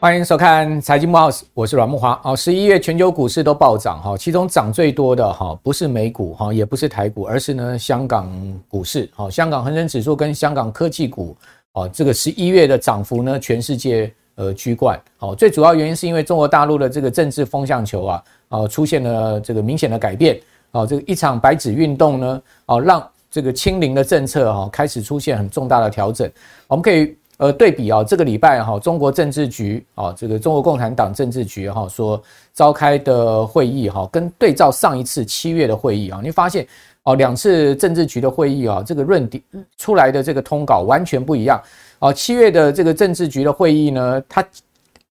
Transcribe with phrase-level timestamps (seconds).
[0.00, 2.20] 欢迎收看财经慕 House，我是阮木华。
[2.24, 8.30] 哦，十一月全球股市都暴涨哈，其中涨最多的哈不是美股哈，也不是台股，而是呢香港
[8.68, 9.08] 股市。
[9.14, 11.34] 好，香港恒生指数跟香港科技股
[11.72, 15.00] 啊，这个十一月的涨幅呢，全世界呃居冠。
[15.16, 20.38] 好，最主要原因是因为中国大陆的这个政治风向球啊，啊出现了这个明显的改变。
[20.74, 26.30] 啊，这个一场白纸运动呢，啊让这个清零的政策哈开始出现很重大的调整。
[26.66, 27.16] 我们可以。
[27.38, 32.22] 呃，对比啊，这个礼拜哈，中国政治局啊，这个中国共产党政治局哈所
[32.54, 36.64] 召开的会议哈，跟对照上一次七月的会议啊，你发现
[37.02, 39.42] 哦，两次政治局的会议啊，这个论点
[39.76, 41.60] 出来的这个通稿完全不一样
[41.98, 42.12] 啊。
[42.12, 44.46] 七月的这个政治局的会议呢，它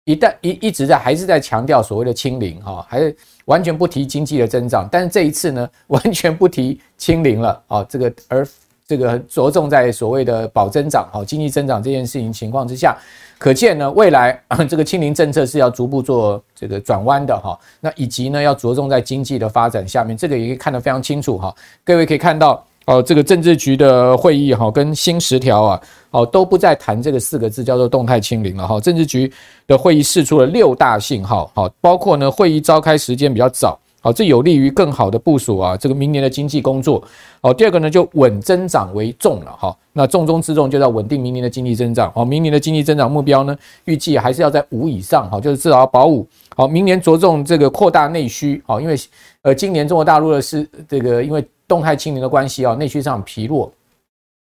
[0.06, 3.14] 一旦一一直在还是在强调所谓的清零哈，还是
[3.46, 8.48] 完全不提经济的增长，但是这一次呢， 完全不提清零了啊，这个而。
[8.86, 12.96] 这个着重在所谓的保增长、好经济增长这件事情情况之下，
[13.40, 14.38] 可见呢，未来
[14.70, 17.58] 这个清零政策是要逐步做这个转弯的哈。
[17.80, 21.56] 那以及呢，要着重在经济的发展下面，这个也可以看得非常清楚哈。
[21.86, 25.82] 各位可以看到哦，这个政治局的会议哈，跟新十条啊，
[26.12, 28.80] 哦都不再谈这个四个字叫做动态清零了哈。
[28.80, 29.32] 政治局
[29.68, 33.80] 的会议释出了六大信号，好，包括呢会议召开时间比较早。
[34.02, 37.02] 好，这有利于更好的部署啊，这个明年的经济工作。
[37.42, 39.74] 好，第二个呢，就稳增长为重了哈。
[39.94, 42.12] 那重中之重就要稳定明年的经济增长。
[42.12, 46.28] 好，明年的经济增长目标呢，预计还是要在五以上，好，就是至少要保五。
[46.54, 48.62] 好，明年着重这个扩大内需。
[48.68, 48.98] 好，因为
[49.42, 51.42] 呃，今年中国大陆的是这个因为
[51.74, 53.72] 动态清零的关系啊，内需上疲弱。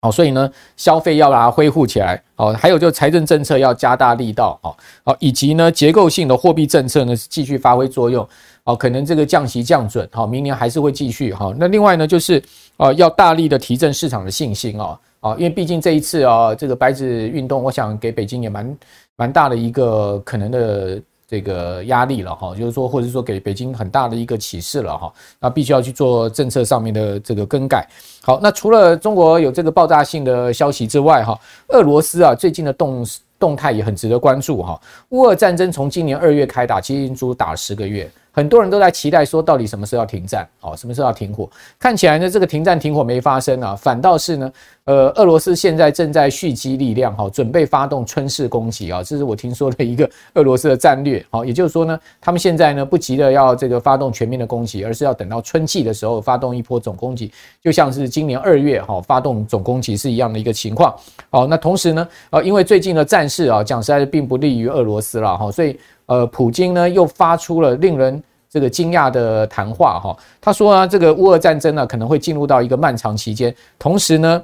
[0.02, 2.20] 好，所以呢，消费要把它恢复起来。
[2.34, 4.58] 好，还有就财政政策要加大力道。
[4.64, 8.28] 好，好，以及呢，结构性的货币政策呢，继续发挥作用。
[8.64, 11.32] 好，可能这个降息降准，好，明年还是会继续。
[11.32, 12.42] 好，那另外呢，就是
[12.78, 15.00] 啊，要大力的提振市场的信心啊。
[15.20, 18.78] 啊，因为毕竟这一次啊，这个白纸运动，我想给北京也蛮
[19.18, 21.00] 蛮大的一个可能的。
[21.30, 27.88] 这个压力了哈，就是说，或者说给北京很大的一个启示了哈，那必须要去做政策上面的这个更改。
[28.24, 33.06] 好，那除了中国有这个爆炸性的消息之外哈，俄罗斯啊最近的动
[33.38, 34.82] 动态也很值得关注哈。
[35.10, 38.10] 乌俄战争从今年二月开打，其实已经足打十个月。
[38.32, 40.48] 很多人都在期待说，到底什么时候要停战？
[40.62, 41.50] 哦，什么时候要停火？
[41.78, 44.52] 看起来呢，这个停战停火没发生啊，反倒是呢，
[44.90, 51.24] 呃，俄罗斯现在正在蓄积力量，哈，准备发动春式攻击啊，这是我听说的一个俄罗斯的战略。
[51.30, 60.92] 好，也就是说呢，他们现在呢不急着要这个发动全面的攻击，而是要等到春季的时候发动一波总攻击，就像是今年二月哈发动总攻击是一样的一个情况。
[61.30, 74.44] 好，那同时呢，呃，因为最近的战事啊，讲实在并不利于俄罗斯了哈，所以呃，普京呢又发出了令人这个惊讶的谈话哈，他说啊，这个乌俄战争呢可能会进入到一个漫长期间，同时呢，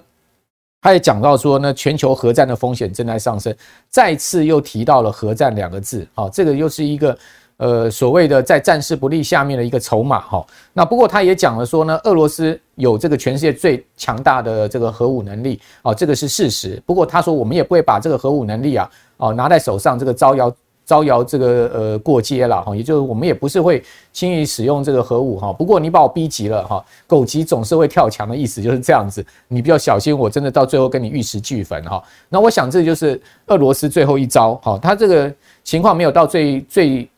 [0.86, 3.52] 他也讲到说呢，全球核战的风险正在上升，
[3.90, 7.18] 再次又提到了核战两个字，好，这个又是一个
[7.58, 10.46] 呃所谓的在战事不利下面的一个筹码哈。
[10.74, 16.80] 那不过他也讲了说呢，俄罗斯有这个全世界最强大的这个核武能力，哦，这个是事实。
[16.86, 20.56] 不过他说我们也不会把这个核武能力啊，哦拿在手上这个招摇。
[20.86, 25.52] 招摇这个呃过街了哈，也就是我们也不是会轻易使用这个核武哈。
[25.52, 32.04] 不过你把我逼急了哈，狗急总是会跳墙的意思就是这样子，你比较小心，我真的到最后跟你玉石俱焚哈。
[32.30, 37.10] 那我想这就是俄罗斯最后一招哈，他这个情况没有到最最。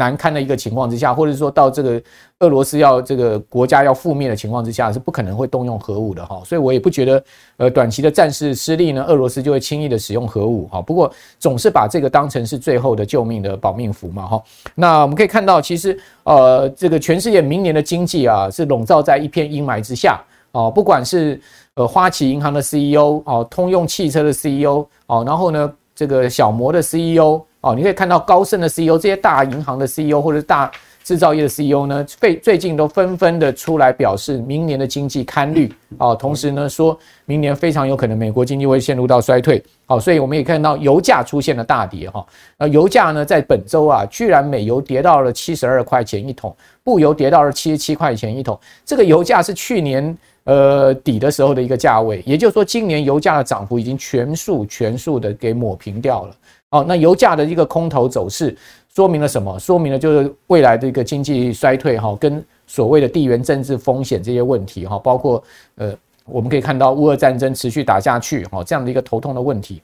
[0.00, 2.02] 难堪的一个情况之下，或者说到这个
[2.38, 6.40] 俄罗斯要这个国家要覆灭的情况之下，是不可能会动用核武的哈。
[6.42, 7.22] 所以我也不觉得，
[7.58, 10.80] 呃，短期的战事失利呢，俄罗斯就会轻易的使用核武哈。
[10.80, 14.42] 不过总是把这个当成是最后的救命的保命符嘛哈。
[14.74, 20.18] 那我们可以看到，其实呃，这个全世界明年的经济啊，是笼罩在一片阴霾之下
[20.52, 20.70] 哦。
[20.74, 21.38] 不管是
[21.74, 27.42] 呃花旗银行的 CEO 哦，通用汽车的 CEO 哦，然后呢，这个小摩的 CEO。
[27.60, 30.70] 哦，你可以看到高盛的 CEO，这些大银行的 CEO 或者大
[31.04, 35.70] 制造业的 CEO 呢，最最近都纷纷的出来表示，明年的经济堪虑。
[35.98, 39.62] 哦，同时呢，说明年非常有可能美国经济会陷入到衰退。
[39.84, 42.08] 好，所以我们也看到油价出现了大跌。
[42.08, 42.24] 哈，
[42.56, 48.58] 那油价呢，在本周啊，居然美油跌到了七十二块钱一桶，布油跌到了七十七块钱一桶。
[48.86, 56.34] 这个油价是去年呃底的时候的一个价位，也就是说，今年油价的涨幅已经全数全数的给抹平掉了。
[56.70, 58.56] 哦，那油价的一个空头走势，
[58.94, 59.58] 说明了什么？
[59.58, 65.42] 说明了就是未来的一个经济衰退哈，跟所谓的地缘政治风险这些问题哈，包括
[65.74, 65.92] 呃，
[66.26, 69.82] 我们可以看到乌俄战争持续打下去哈，这样的一个头痛的问题。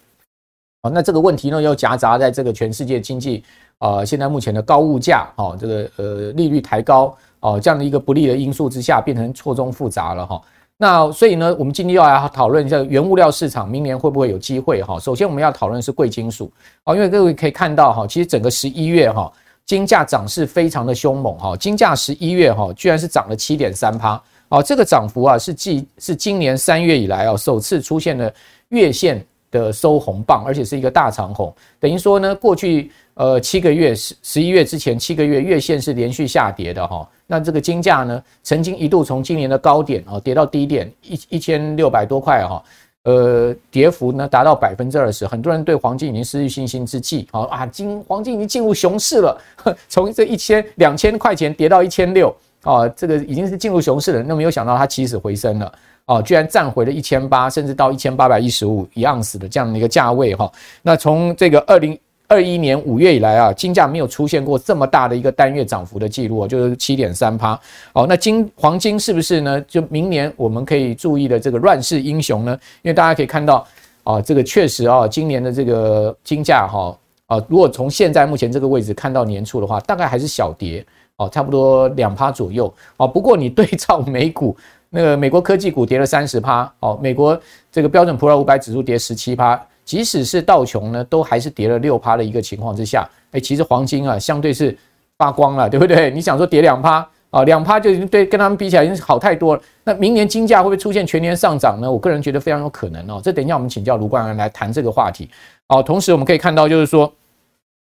[0.83, 3.43] 好，那这个问题呢又夹杂在这个全世界经济
[3.79, 10.41] 啊、现在目前的高物价，哈，这个呃利率抬高，哦，这样的一个不利的因素之下，变成错综复杂了哈。
[10.77, 14.99] 那所以呢，我们今天要来讨论一下原物料市场明年会不会有机会哈。
[15.01, 16.53] 首先我们要讨论是贵金属，
[16.85, 19.33] 哦，因为各位可以看到哈，其实整个十一月哈。
[19.65, 28.33] 金价涨势非常的凶猛哈，金价十一月哈居然是涨了七点三趴哦，这个涨幅啊是继是今年三月以来啊首次出现了
[28.69, 42.63] 月线的收红棒，而且是一个大长红，等于说呢过去呃七个月十十一月之前七个月月线是连续下跌的哈，那这个金价呢曾经一度从今年的高点啊跌到低点一一千六百多块哈。
[43.03, 49.41] 呃，跌幅呢达到百分之二十，很多人对黄金已经失去信心之际，好啊，金黄金已经进入熊市了，
[49.89, 52.35] 从这一千两千块钱跌到一千六，
[52.65, 54.25] 啊，这个已经是进入熊市了。
[54.25, 55.73] 那没有想到它起死回生了，
[56.07, 60.51] 啊，居然站回了一千八，甚至到一千八百一十五一盎司的这样的一个价位哈。
[60.83, 61.97] 那从这个二零。
[62.29, 67.59] 二一年五月以来啊，金价没有出现过这么大的一个单月涨幅的记录啊，就是七点三趴。
[67.93, 69.61] 哦，那金黄金是不是呢？
[69.63, 72.59] 就明年我们可以注意的这个乱世英雄呢？
[72.83, 73.65] 因为大家可以看到
[74.03, 80.85] 啊，这个确实啊，今年的这个金价哈啊，如果从现在目前这个位置看到年初的话，大概还是小跌
[81.19, 83.07] 哦，差不多两趴左右啊。
[83.07, 84.57] 不过你对照美股，
[84.91, 87.41] 那个美国科技股跌了三十趴哦，美国
[87.71, 89.65] 这个标准普尔五百指数跌十七趴。
[89.87, 94.77] 即使是道琼呢，都还是跌了六趴的一个情况之下，哎，其实黄金啊，相对是
[95.17, 96.11] 发光了，对不对？
[96.13, 99.63] 你想说跌两趴啊，两趴就已经对跟他们比起来已经好太多了。
[99.85, 101.91] 那明年金价会不会出现全年上涨呢？
[101.91, 103.21] 我个人觉得非常有可能哦。
[103.23, 105.31] 这等一下我们请教卢冠安来谈这个话题。
[105.69, 107.13] 好，同时我们可以看到，就是说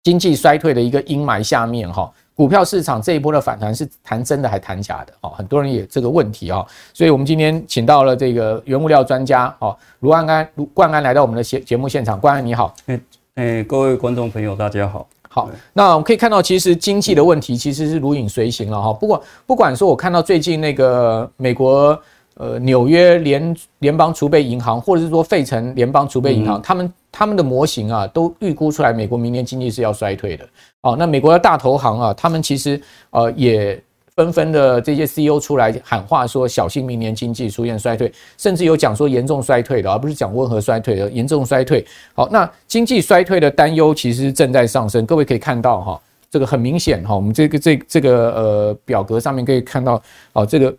[0.04, 2.12] 经济衰退的一个阴霾下面哈。
[2.36, 5.14] 股票市场这一波的反弹是谈真的还谈假的？
[5.22, 12.20] 哦，很多人也这个问题啊，所以我们今天请到了这个原物料专家哦，卢安安、卢冠安来到我们的节节目现场。
[12.20, 13.00] 冠安你好，哎
[13.36, 15.08] 哎，各位观众朋友大家好。
[15.30, 18.94] 好，那我们可以看到，其实经济的问题其实是如影随形了哈。
[18.94, 22.00] 不过不管说，我看到最近那个美国
[22.36, 26.92] 呃纽约联联邦储备银行，或者是说费城联邦储备银行，他们。
[27.16, 30.44] 他们的模型啊，都预估出来，美国明年经济是要衰退的。
[30.82, 32.82] 哦，那美国的大投行啊，他们其实
[33.12, 33.80] 呃也
[34.16, 41.86] 纷纷的这些 CEO 出来喊话说，小心明年经济出现衰退，甚至有讲说严重衰退的，而不是讲温和衰退的，严重衰退。
[42.16, 45.06] 好，那经济衰退的担忧其实正在上升。
[45.06, 46.02] 各位可以看到哈，
[46.32, 50.02] 这个很明显哈，我们这个这这个呃表格上面可以看到，
[50.34, 50.76] 哦，这个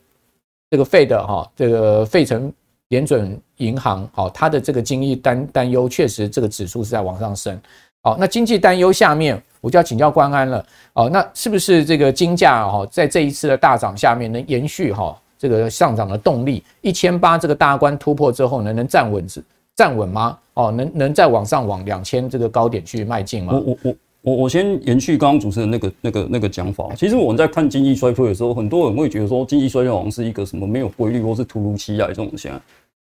[0.75, 2.53] 这个费的哈，这个费城。
[2.89, 7.59] 联准银行，好，它的这个经济担担忧确实这个指数是在往上升，
[8.03, 16.63] 好，那经济担忧下面，我就要请教关安了，哦，那是不是这个金价哈，在这一次的大涨下面能延续哈这个上涨的动力？
[16.83, 19.27] 一千八这个大关突破之后呢，能站稳
[19.75, 20.39] 站稳吗？
[20.53, 23.55] 哦，能能再往上往两千这个高点去迈进吗？
[23.55, 32.61] 我我我我我先延续刚刚主持人那个那个那个讲法，其实我们在看经济衰退的时候，很多人会觉得说经济衰退好像是一个什么没有规律或是突如其来这种现象。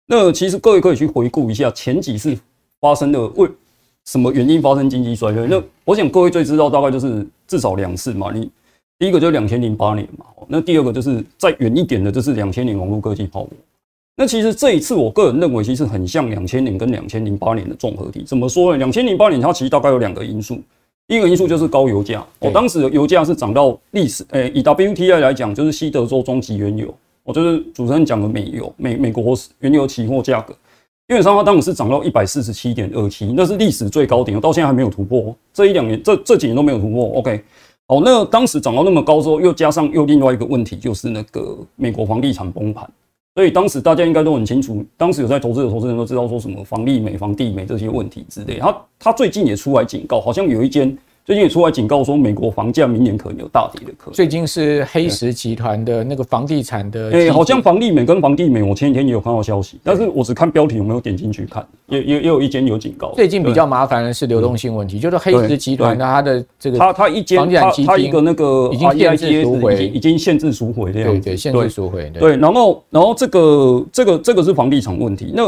[0.08, 2.37] 那其实各位可以去回顾一下前几次
[2.81, 3.49] 发生的为
[4.06, 5.46] 什么原因发生经济衰退？
[5.46, 8.32] 那我想各位最知道大概就是至少两次嘛。
[8.34, 8.50] 你
[8.99, 13.50] 第一个就是两千零八年嘛，那第二个就是再远一点的，就是两千年网络科技泡沫。
[14.16, 18.25] 那其实这一次我个人认为其实很像两千年跟两千零八年的综合体。
[18.26, 18.78] 怎么说呢？
[18.78, 20.61] 两千零八年它其实大概有两个因素，
[21.06, 26.93] 一个因素就是高油价，哦，当时的油价是涨到历史，诶，以 WTI 来讲就是西德州中级原油。
[27.23, 30.53] 我就是主持人讲的美油，美美国原油期货价格，
[31.09, 35.35] 基本上它当时是涨到一百四十七点二七，那是历史最高点，到现在还没有突破。
[35.52, 37.19] 这一两年，这这几年都没有突破。
[37.19, 37.43] OK，
[37.87, 42.87] 好，那当时涨到那么高之后，又加上又另外一个问题，就是那个美国房地产崩盘。
[43.35, 48.59] 所以当时大家应该都很清楚，当时有在投资的投资人都知道说什么房利美、房地美这些问题之类。
[48.59, 50.97] 他他最近也出来警告，好像有一间。
[51.25, 54.14] 最近也出来警告说，美国房价明年可能有大跌的可能。
[54.14, 61.66] 最近是黑石集团的那个房地产的，哎，好像房利美跟房地美，我前几天也有看到消息，但是我只看标题，有没有点进去看？
[61.87, 63.11] 也也也有一间有警告。
[63.14, 71.09] 最近比较麻烦的是流动性问题，就是黑石集团的它的这个，它它一间它它一个那个已经限制赎回，已经限制赎回这样。
[71.09, 72.11] 对对，限制赎回。
[72.11, 75.33] 对，然后然后这个这个这个是房地产问题。
[75.35, 75.45] 那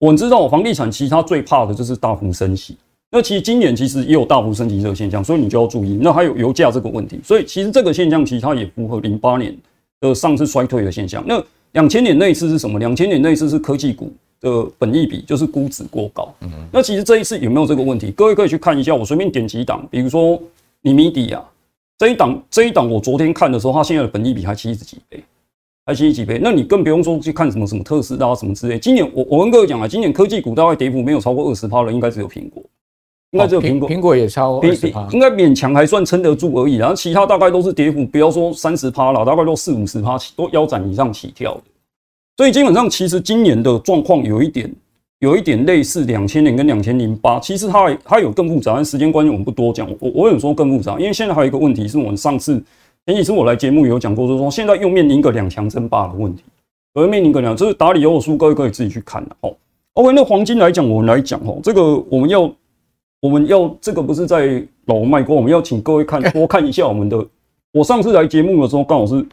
[0.00, 2.76] 我知道，房地产其实它最怕的就是大幅升息。
[3.14, 5.96] 那其实今年其实也有大幅升级这个现象，所以你就要注意。
[6.02, 9.56] 那还有油价这个问题，所以其实这个现象其实它也符合零八年
[10.00, 11.22] 的上次衰退的现象。
[11.24, 11.40] 那
[11.74, 12.76] 两千年那一次是什么？
[12.80, 16.34] 两千年那一次是科技股的本益比就是估值过高。
[16.40, 18.10] 嗯，那其实这一次有没有这个问题？
[18.10, 20.36] 各位可以去看一下，我随便点几档，比如说
[20.82, 21.40] 尼米迪啊
[21.96, 25.22] 这一档，这一档我昨天看的时候，它现在的本益比还七十几倍，
[25.86, 26.40] 还七十几倍。
[26.42, 28.76] 那你更不用说去看什么什么特斯拉什么之类。
[28.76, 32.60] 今年我我跟各位讲啊，今年科技股大概跌幅没有超过二十趴的，应该只有苹果。
[33.34, 36.76] 应该只有苹果，苹果也超二十，应该勉强还算撑得住而已。
[36.76, 41.60] 然后其他大概都是跌幅，不要说三十趴了，大概都四五十趴起，都腰斩以上起跳的。
[42.36, 44.72] 所以基本上，其实今年的状况有一点，
[45.18, 47.40] 有一点类似两千年跟两千零八。
[47.40, 49.90] 其实它还它有更复杂，但时间关系我们不多讲。
[49.98, 52.62] 我我有说更复杂，因为现在还有一个问题是我们上次
[53.04, 56.44] 前几次我来节目有讲过，就是说现在又面临一个两强争霸的问题。
[56.94, 59.52] 而面临一个两，就是打理欧的书，各位可以自己去看的哦。
[59.94, 62.48] OK，那黄金来讲，我们来讲哦，这个我们要。
[63.24, 67.26] 我们要这个不是在老卖瓜，我们要请各位看 多看一下我们的。
[67.72, 69.26] 我上次来节目的时候，刚好是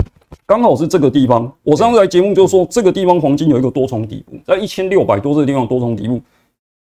[0.46, 1.52] 刚好是这个地方。
[1.62, 6.22] 我上次来节目就说这个地方黄金有一个多重底部，在一千六百多这个地方多重底部。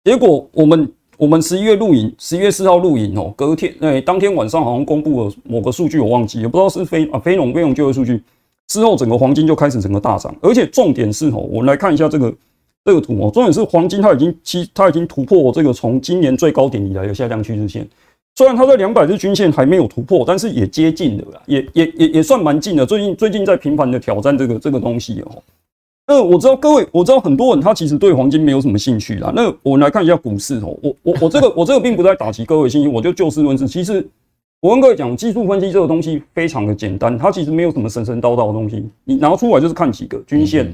[0.06, 8.24] 结果我们我们十一月录影，十一月四号录影哦，隔天哎，当天晚上好像公布了某个数据，我忘记也，不知道是非啊非农非农就业数据
[8.68, 12.34] 之后，整个黄金就开始整个大涨，而且重点是哦，我们来看一下这个。
[12.84, 17.88] 这个图哦，重点是黄金，它已经其它已经突破这个从今年最高点以来的下降趋势线。
[18.36, 22.86] 虽然它在两百日均线还没有突破，但是也接近了，也也也也算蛮近的。
[22.86, 25.44] 最近最近在频繁的挑战这个这个东西哦。
[26.08, 29.32] 那我知道各位，我知道很多人他其实对黄金没有什么兴趣啦。
[29.36, 33.68] 那我们来看一下股市哦，我我我这个我这个并不在打击各位信心，我就就事论事。
[33.68, 34.06] 其实
[34.62, 40.74] 我跟各位讲，技术分析这个东西非常的简单，它其实没有什么神神叨叨的东西，你拿出来就是看几个均线。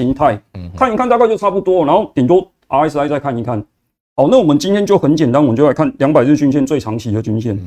[0.00, 0.40] 形态，
[0.76, 3.62] 看一看大概就差不多，然后顶多 RSI 再看一看。
[4.16, 7.58] 好，那我们今天就很简单，我们就来看两百日均线最长期的均线。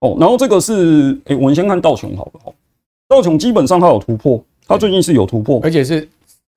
[0.00, 2.32] 哦，然后这个是，哎，我们先看道琼好了。
[2.44, 2.54] 好，
[3.08, 6.08] 道琼基本上它有突破，它最近是有突破，而且是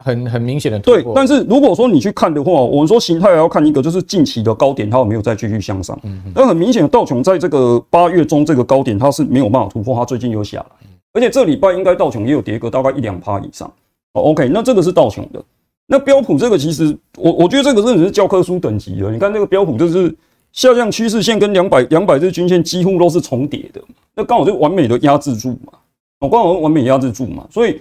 [0.04, 1.02] 很很明显的突破。
[1.02, 6.00] 对，但是如果说你去看的话，我们说形态还要看一个，就是近期的高点它有没有再继续向上。
[6.04, 13.72] 嗯，那很明显，道琼在这个八月中这个高点它是没有办法突破，它最近又下来，而且这礼拜应该道琼也有跌个大概一两趴以上。
[14.16, 15.44] 哦 OK，那这个是道琼的，
[15.88, 19.12] 那标普这个其实我我觉得这个真的是教科书等级的。
[19.12, 20.14] 你看这个标普就是
[20.54, 23.82] 下降趋势线跟两百两百日均线几乎都是重叠的，
[24.16, 25.74] 那刚好就完美的压制住嘛，
[26.22, 27.80] 哦，刚好完美压制住嘛，所以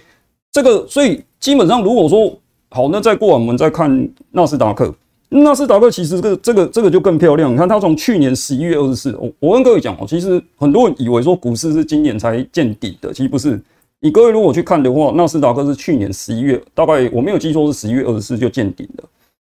[0.50, 2.36] 这个所以基本上如果说
[2.70, 4.92] 好，那再过完我们再看纳斯达克，
[5.28, 7.52] 纳斯达克其实这个这个这个就更漂亮。
[7.52, 13.62] 你看它从去年十一月二十四，我我跟各位讲哦，其实很多人以为说股市是今年才见底的，其实不是。
[14.04, 19.04] 你各位如果去看的话，纳斯达克是去年十一月，大概我没有记错是十一月二十四就见顶了。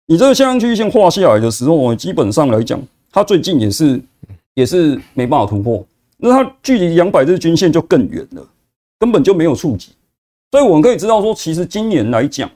[0.08, 4.00] 你这个下降趋势线画下来的时候，基本上来讲，它最近也是
[4.54, 8.44] 也是没办法突破，那它距离两百日均线就更远了，
[8.98, 9.92] 根本就没有触及。
[10.50, 12.50] 所以我们可以知道说，其实今年来讲，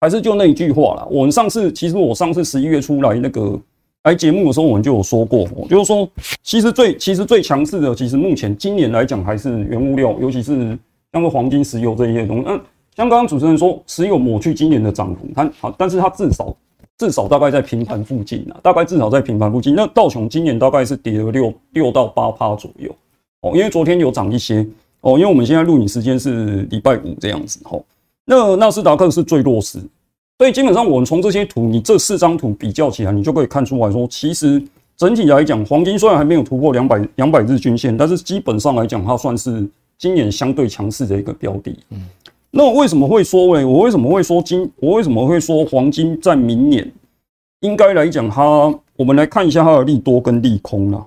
[0.00, 1.06] 还是就那一句话啦。
[1.08, 3.56] 我们上次其实我上次十一月出来那个
[4.02, 6.10] 来节目的时候，我们就有说过，就是说
[6.42, 10.76] 其实最其实最强势的，其实目前今年来讲还是原物料，尤其是。
[11.14, 12.60] 像个黄金、石油这一些东西，嗯，
[12.96, 16.54] 像刚刚主持人说，石油抹去今年的涨幅，它好，但是它至少
[16.98, 19.76] 至少大概在平盘附近啊，大概至少在平盘附近。
[19.76, 22.92] 那道琼今年大概是跌了六六到八趴左右
[23.42, 24.66] 哦，因为昨天有涨一些
[25.02, 27.78] 哦，因为我们现在录影时间是礼拜五这样子哈。
[28.24, 29.78] 那纳斯达克是最弱势，
[30.38, 34.60] 所以基本上我们从这些图，你这四张图比较起来，你就可以看出来说，其实
[34.96, 39.64] 整体来讲，黄金虽然还没有突破两百两百日均线，但是基本上来讲，它算是。
[39.98, 42.00] 今年相对强势的一个标的，嗯，
[42.50, 43.66] 那我为什么会说呢？
[43.66, 44.70] 我为什么会说金？
[44.76, 46.90] 我为什么会说黄金在明年
[47.60, 51.06] 应该来讲，它我们来看一下它的利多跟利空啦。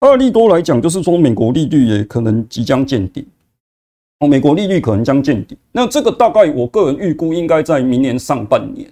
[0.00, 3.24] 它的利多来讲，就是说美国利率也可能即将见顶，
[4.20, 5.56] 哦，美国利率可能将见底。
[5.70, 8.88] 那这个大概我个人预估应该在明年上半年，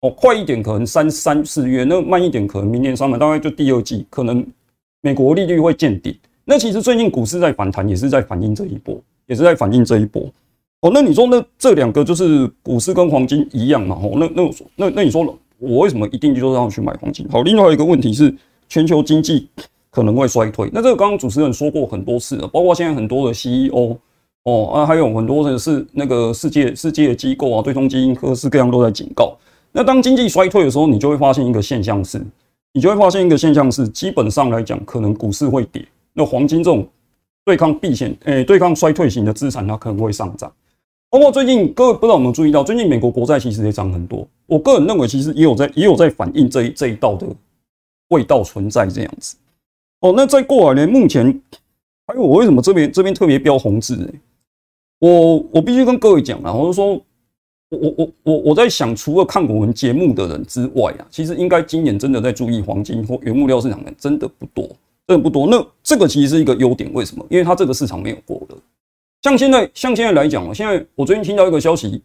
[0.00, 4.46] 哦，快一点可能三三四月，那慢一点可能明年上半年，大概就第二季，可能
[5.02, 6.16] 美国利率会见顶。
[6.50, 10.22] 那其实最近股市在反弹，也是在反映这一波，也是在反映这一波。
[10.80, 13.94] 哦，那你说那这两个就是股市跟黄金一样嘛？
[14.02, 17.28] 哦，那那那那你说了，我为什么一定就是要去买黄金？
[17.28, 18.34] 好，另外一个问题是
[18.66, 19.46] 全球经济
[19.90, 20.70] 可能会衰退。
[20.72, 23.94] 那这个刚刚主持人说过很多次了，包括现在很多的 CEO
[24.44, 29.36] 哦啊，还有很多的是那个世界世界机构啊，对冲基金各式各样都在警告。
[29.70, 32.24] 那当经济衰退的时候，你就会发现一个现象是，
[32.72, 35.84] 你就会发现一个现象是，基本上来讲，可能股市会跌。
[36.12, 36.86] 那黄金这种
[37.44, 40.52] 对抗避险、诶对抗衰退型的资产，它可能会上涨。
[41.10, 44.28] 包括最近各位不知道有没有注意到，最近美国国债其实也涨很多。
[44.46, 47.26] 我个人认为，其实也有在也有在反映这一这一道的
[48.08, 49.36] 味道存在这样子。
[50.00, 50.92] 哦，那再过来呢？
[50.92, 51.40] 目前
[52.06, 54.08] 还有我为什么这边这边特别标红字呢？
[55.00, 64.68] 我我必须跟各位讲啊，我就说，我我我我我在想，除了看我们节目的人之外啊，其实应该今年真的在注意黄金或原物料市场的人真的不多。
[65.08, 67.26] 真的不多，那这个其实是一个优点，为什么？
[67.30, 68.54] 因为它这个市场没有过热。
[69.22, 72.02] 像现在，像现在来讲，现在我最近听到一个消息，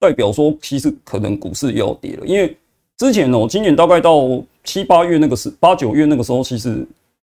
[0.00, 2.56] 代表说其实可能股市又要跌了，因为
[2.98, 6.84] 之前哦，今年大概到七八月那个时，八九月那个时候，其实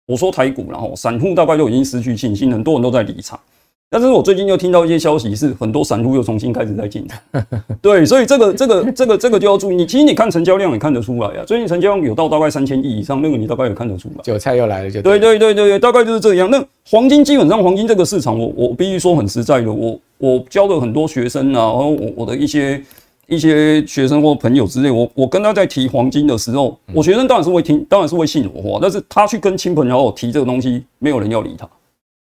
[0.07, 3.41] 我说台股，然后散户大概就已经失去信心，很多人都在离场。
[3.89, 7.45] 但是我最近又听到一些消息，是很多散户又重新开始在进场。
[7.81, 9.77] 对，所以这个、这个、这个、这个就要注意。
[9.77, 14.23] 你其实你看成交量也看得出来啊，最近成交量有到大概三千亿以上，那个你大概也看得出来。
[14.25, 16.51] 韭菜又来了，就对对对对对，大概就是这样。
[16.51, 22.83] 那黄金基本上，黄金这个市场我，我我必须说很实在的，我我教了很多学生啊，然后我我的一些
[23.29, 31.69] 一些学生或朋友之类，我我跟他在提黄金的时候，我学生当然是会听，当然是会信我话，但是他去跟亲朋好友提这个东西，没有人要理他，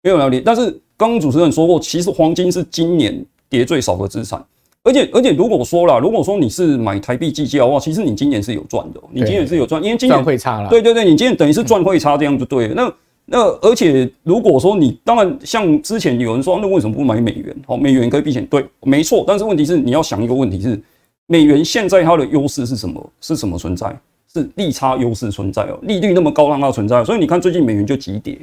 [0.01, 0.75] 没有人要理，但是。
[1.01, 4.39] 刚刚主持人说过，其实黄金是今年跌最少的资产，
[4.83, 10.69] 而且而且如果说啦，如果说你是买台币计价的话，其实你今年是有赚的，你今年是有赚，因为今年赚汇差了。
[10.69, 12.75] 对对对，你今年等于是赚汇差，这样就对了。
[12.75, 12.93] 那
[13.25, 17.55] 那而且如果说你当然像之前有人说，那为什么不买美元？
[17.65, 19.23] 好，美元可以避险，对，没错。
[19.25, 20.79] 但是问题是你要想一个问题是，
[21.25, 23.03] 美元现在它的优势是什么？
[23.21, 23.99] 是什么存在？
[24.31, 28.37] 是利差优势存在哦，利率那么高让它存在，所以你看最近美元就急跌。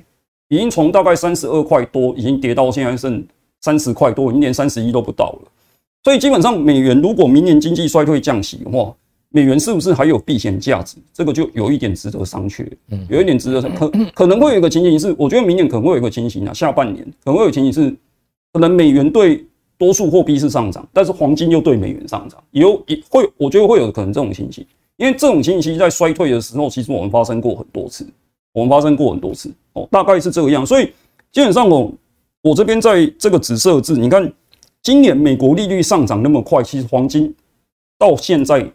[0.48, 3.24] 已经从大概三十二块多，已经跌到现在剩
[3.60, 5.48] 三十块多，已经连三十一都不到了。
[6.04, 8.94] 所以基本上，美元如果明年经济衰退降息的话，
[9.30, 10.96] 美元是不是还有避险价值？
[11.12, 12.66] 这个就有一点值得商榷。
[12.90, 17.94] 嗯，有一点值得可可能会有一个情形是，我觉得明年可能会有一个情形啊，下半年可能会有情形是，
[18.54, 19.44] 可能美元对
[19.76, 24.64] 多数货币是上涨，但是黄金又对美元上涨，有也会，我觉得会有可能这种情形，
[24.96, 28.06] 因为这种情形在衰退的时候，其实我们发生过很多次。
[28.52, 30.92] 我们发生过很多次哦，大概是这个样，所以
[31.30, 31.92] 基本上哦，
[32.42, 34.32] 我这边在这个只设置，你看
[34.82, 37.34] 今年美国利率上涨那么快，其实黄金
[37.98, 38.68] 到现在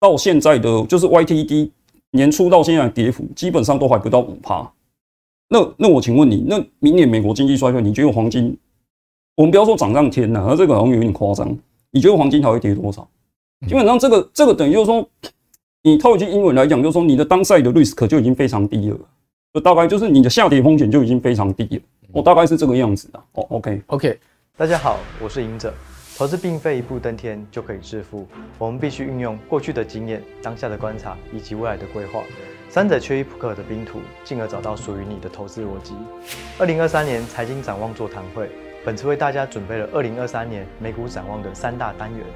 [0.00, 1.70] 到现在的就是 YTD
[2.12, 4.72] 年初到现在跌幅，基本上都还不到五趴。
[5.48, 8.56] 那那我请问你，那明年美国经济衰退，你觉得黄金？
[9.36, 11.56] 我们不要说涨上天呐，而这个好像有点夸张。
[11.90, 13.08] 你觉得黄金还会跌多少？
[13.66, 15.08] 基本上这个这个等于就是说。
[15.82, 18.98] 你套一句英文来讲，就是说你的 downside 的 risk 就已经非常低了，
[19.54, 21.82] 就大概就是你的下跌风险就已经非常低了。
[22.10, 23.20] 我大概是这个样子的。
[23.34, 24.18] 哦，OK OK，
[24.56, 25.72] 大家好，我是赢者。
[26.16, 28.26] 投资并非一步登天就可以致富，
[28.58, 32.24] 我们必须运用过去的经验、当下的观察以及未来的规划，
[32.68, 35.94] 三者缺一不可的拼图，进而找到属于你的投资逻辑。
[36.58, 38.50] 二零二三年财经展望座谈会，
[38.84, 42.26] 本次为大家准备了二零二三年美股展望的三大单元，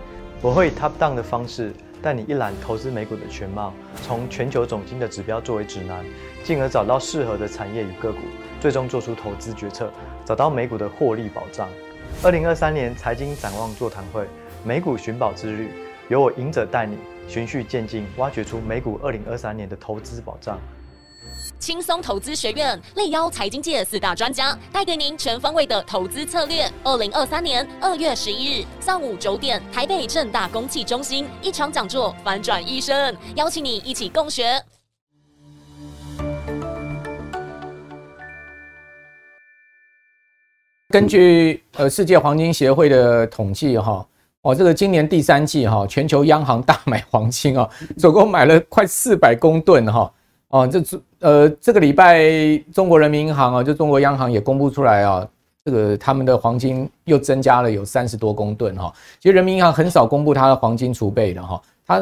[0.40, 1.72] 我会以 top down 的方式。
[2.02, 6.04] 带你一览投资美股的全貌，从全球总金的指标作为指南，
[6.42, 8.18] 进而找到适合的产业与个股，
[8.60, 9.88] 最终做出投资决策，
[10.24, 11.68] 找到美股的获利保障。
[12.24, 14.26] 二零二三年财经展望座谈会，
[14.64, 15.70] 美股寻宝之旅，
[16.08, 20.58] 由我赢者带你循序渐进，挖掘出美股二零二三年的投资保障。
[21.62, 26.68] 轻松投资学院力邀财经界四大专家，带给您全方位的投资策略。
[26.82, 34.60] 二零二三年二月十一日上午九点，台北正大公器中心一场讲座，翻转一生，邀请你一起共学。
[40.88, 44.04] 根据呃世界黄金协会的统计，哈
[44.40, 50.12] 哦，这个今年第三季哈，全球央行大买黄金啊，总共买了快四百公吨哈。
[50.48, 50.82] 哦，这
[51.22, 52.28] 呃，这个礼拜
[52.74, 55.26] 中国人民银行啊，就中国央行也公布出来啊，
[55.64, 58.92] 这个他们的黄金又增加了有三十多公吨哈。
[59.20, 62.00] 其实人民银行很少公布它的黄金储备的哈，它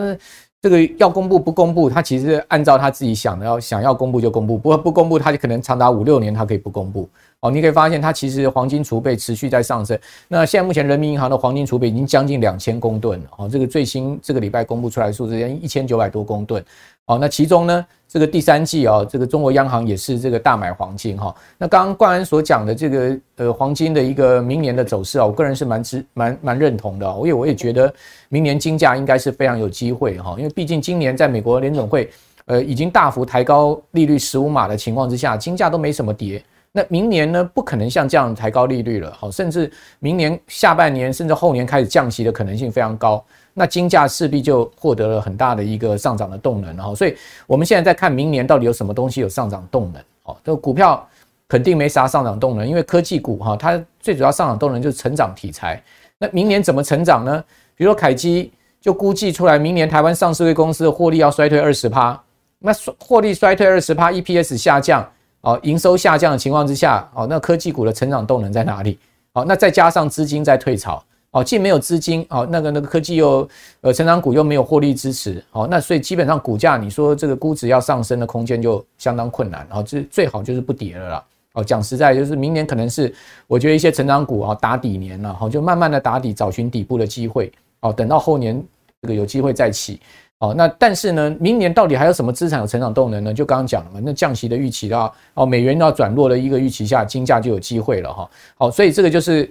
[0.62, 7.06] 这个要公布不公布，它其实按照它自己想的要想要公布就公布，不不公布它就可能长达五六年它可以不公布。
[7.40, 9.98] 哦，你可以发现它其实黄金储备持续在上升。
[10.28, 13.26] 那现在目前人民银行的黄金储备已经将近两千公吨了。
[13.36, 16.64] 哦，这个最新这个礼拜公布出来的数字，一千九百多公吨。
[17.06, 21.32] 哦，那其中呢，这个第三季啊，这个中国央行也是这个大买黄金哈。
[21.56, 27.14] 那刚刚冠安所讲的这个呃黄金的一个明年的走势啊，我个人是蛮支蛮蛮认同的。
[27.14, 27.94] 我也我也觉得
[28.28, 32.10] 明年金价应该是非常有机会哈，因为毕竟今年在美国联总会
[32.46, 36.42] 呃已经大幅抬高利率十五码的情况之下，金价都没什么跌。
[36.72, 39.70] 那明年呢，不可能像这样抬高利率了，好，甚至
[40.00, 43.24] 明年下半年甚至后年开始降息的可能性非常高。
[43.52, 51.06] 那金价势必就获得了很大的一个上涨的动能，哈，所以我们现在在看明年到底有什么东西有上涨动能，哦，这个股票
[51.48, 55.82] 肯定没啥上涨动能，因为科技股哈，它最主要上涨动能就是成长题材。
[56.18, 57.44] 那明年怎么成长呢？
[57.74, 62.20] 比如说凯基就估计出来，明年台湾上市公司的获利要衰退二十趴，
[62.58, 65.06] 那获利衰退二十趴，EPS 下降，
[65.40, 68.98] 哦，营收下降的情况之下，哦，那科技股的成长动能在哪里？
[69.32, 71.02] 哦，那再加上资金在退潮。
[71.32, 73.48] 哦，既没有资金，哦，那个那个科技又，
[73.82, 83.14] 呃，成长股又没有获利支持，哦，那所以基本上股价，你说这个估值要上升的空间就相当困难，哦，这最好就是不跌了啦，哦，讲实在就是明年可能是
[83.46, 88.60] 我觉得一些成长股啊打底年了，好，就慢慢的打底，找寻底部的机会，哦，等到后年
[89.00, 90.00] 这个有机会再起。
[90.40, 93.32] 哦，那但是呢，明年到底还有什么资产有成长动能呢？
[93.32, 98.30] 就刚刚讲了嘛，那降息的预期啊，哦，美元要转弱的一个预期下，金价就有机会了哈。
[98.56, 99.48] 好，所以这个就是。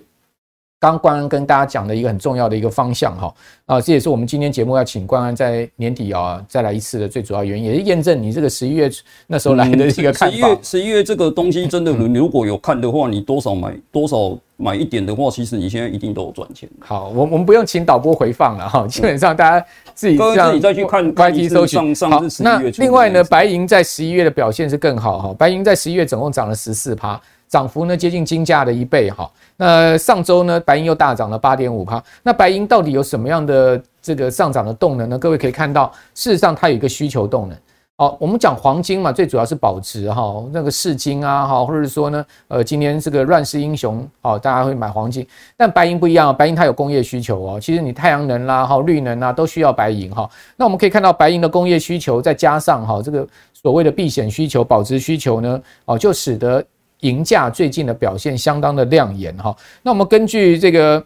[0.79, 3.33] 刚安跟大家讲的一个很重要的一个方向哈
[3.65, 8.89] 啊，这也是我们今天节目要请冠安在年底啊再来一次的最主要原因，也是验证你这个十一月
[9.27, 10.35] 那时候来的一个看法。
[10.35, 16.69] 十一月十一月这个东西真的，你如果有看的话，你多少买多少买一点的话，其实你现在一定都有赚钱。
[16.79, 21.93] 好，我我们不用请导播回放了哈，基本上大家自己自己再去看 YT 搜寻。
[22.09, 27.19] 好，那另外呢，白银在十一月的表现是更好哈，白银在十一月总共涨了十四趴。
[27.49, 35.17] 涨幅呢接近金价的一倍哈，那上周呢白银又大涨了八点五趴，那白银到底有什么样的这个上涨的动能呢？
[35.17, 37.57] 各位可以看到，事实上它有一个需求动能。
[37.97, 50.29] 好，我们讲黄金嘛，最主要是保值哈，那个饰金啊哈，或者说呢，呃，今天这个乱世英雄哦，大家会买黄金，但白银不一样，白银它有工业需求哦，其实你太阳能啦哈、绿能啊都需要白银哈。
[50.55, 56.63] 那我们可以看到白银的工业需求，再加上哈这个所谓的避险需求、保值需求呢，哦，就使得。
[57.01, 61.03] 银价最近的表现相当的亮眼哈，那我们根据这个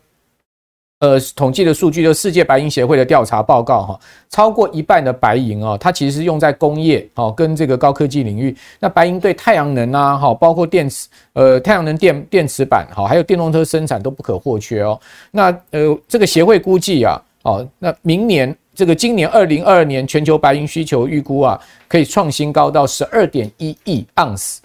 [0.99, 8.55] 呃统计的数据，就世界白银协会的调查报告哈，超过一半的白银啊，它其实是用在工业哦跟这个高科技领域。
[8.79, 14.99] 那白银对太阳能啊，哈，包括电池呃太阳能电电池板哈，还有电动车生产都不可或缺哦。
[15.29, 24.59] 那呃这个协会估计啊，哦，那明年这个今年二零二二年全球白银需求预估啊，可以创新高到十二点一亿盎司。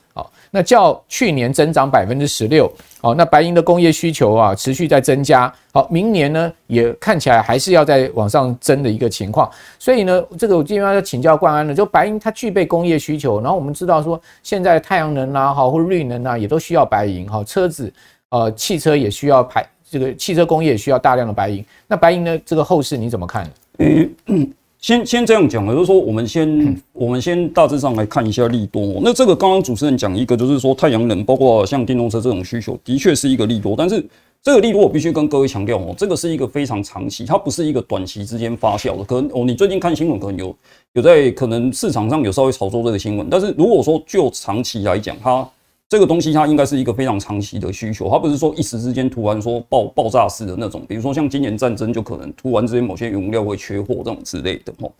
[0.50, 17.92] 那较去年增长百分之十六，好，那白银的工业需求啊持续在增加，好，明年呢也看起来还是要再往上增的一个情况，所以呢，这个我今天要请教冠安了，就白银它具备工业需求，然后我们知道说现在太阳能啊，好或者绿能啊也都需要白银，好，车子
[18.30, 23.50] 呃汽车也需要排这个汽车工业也需要大量的白银，那白银呢这个后市你怎么看？
[24.80, 29.00] 先先这样讲了，就是说我们先我们先大致上来看一下利多。
[29.02, 33.74] 那这个刚刚主持人讲一个，就是说太阳能，包括像电动车这种需求，的确是一个利多。
[33.76, 34.04] 但是
[34.40, 39.02] 这个利多我必须跟各位强调哦，这个是一个非常长期，它不是一个短期之间发酵的。
[39.02, 40.56] 可能哦，你最近看新闻可能有
[40.92, 45.48] 有在可能市场上有稍微炒作这个新闻，但是如果说就长期来讲，它。
[45.88, 54.92] 这个东西它应该是一个非常长期的需求，它不是说一时之间突然说爆爆炸式的那种，比如说像今年战争就可能突然之间某些原物料会缺货这种之类的哦。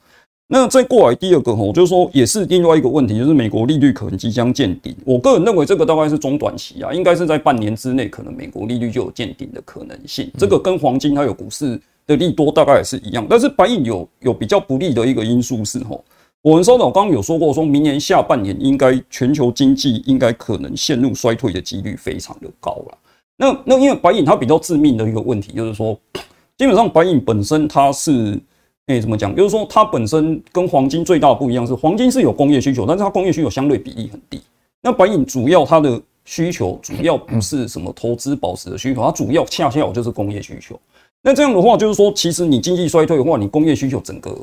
[0.51, 4.97] 那再过来第二个吼，就是说也是另外一个问题，就是美国利率可能即将见顶。
[5.05, 10.31] 我个人认为这个大概是中短期啊，应该是在半年之内，可能美国利率就有见顶的可能性。
[10.39, 16.03] 这个跟黄金还有股市的利多大概也是一样，但是白银有有比较不利的一个因素是吼。
[16.49, 22.99] 我们稍早刚刚有说过，说明年下半年应该全球经济应该可能陷入衰退的几率非常的高了。
[23.37, 25.95] 那那因为白银它比较致命的一个问题就是说，
[26.57, 28.41] 基本上白银本身它是
[28.87, 29.37] 诶怎么讲？
[29.37, 34.41] 就是说它本身跟黄金最大的不一样是，黄金是有工业需求，但是它工业需求相对比例很低。
[34.81, 40.81] 那白银主要它的需求主要不是什么投资保值的需求，它主要恰恰就是工业需求。
[41.23, 44.35] 那这样的话就是说，其实你经济衰退的话，你工业需求整个。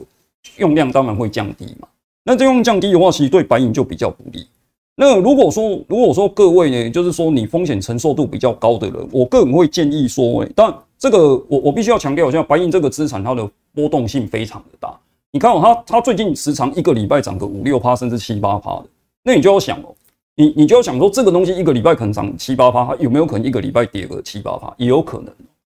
[0.57, 1.87] 用量当然会降低嘛，
[2.27, 4.47] 那这样降低的话，其实对白银就比较不利。
[4.95, 14.99] 那如果说如果说各位呢，就是说你风险承受度比较高的人，我个人会建议说，哎，但这个我我必须要强调一下，白银这个资产它的波动性非常的大。
[15.31, 18.85] 你看哦，它它最近时常一个礼拜涨个五六趴，甚至七八趴的，
[19.23, 19.93] 那你就要想哦，
[20.35, 24.73] 你你就要想说这个东西一个礼拜可能涨七八趴，它有没有可能一个礼拜跌个七八趴？
[24.77, 25.31] 也有可能，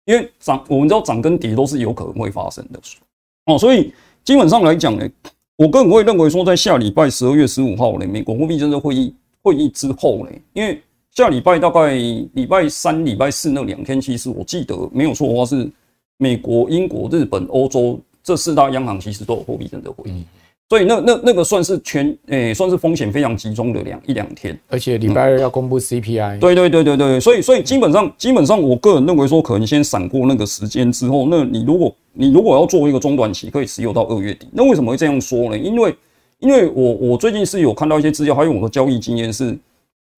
[0.06, 2.80] 因为涨我们知道涨跟跌都是有可能会发生的
[3.46, 3.92] 哦，所以。
[4.22, 5.08] 基本上来讲呢，
[5.60, 15.70] 我个人会认为说，在下礼拜十二月十五号呢，美国货币政策会议会议之后呢，因为下礼拜大概礼拜三、礼拜四那两天，其实我记得没有错的话，是
[16.16, 20.24] 美国、英国、日本、欧洲这四大央行其实都有货币政策会议。
[20.70, 26.38] 所以那那那个算是全诶、欸，算是风险非常集中的两一两天，而且礼拜二要公布 CPI、嗯。
[26.38, 34.46] 对对对对对，所以所以基本上基本上，我个人认为说，可能先闪过那个时间之后，那你如果你如果要做一个中短期，可以持有到二月底。
[34.52, 35.58] 那为什么会这样说呢？
[35.58, 35.92] 因为
[36.38, 39.58] 因为我我最近是有看到一些资料，还有我的交易经验是，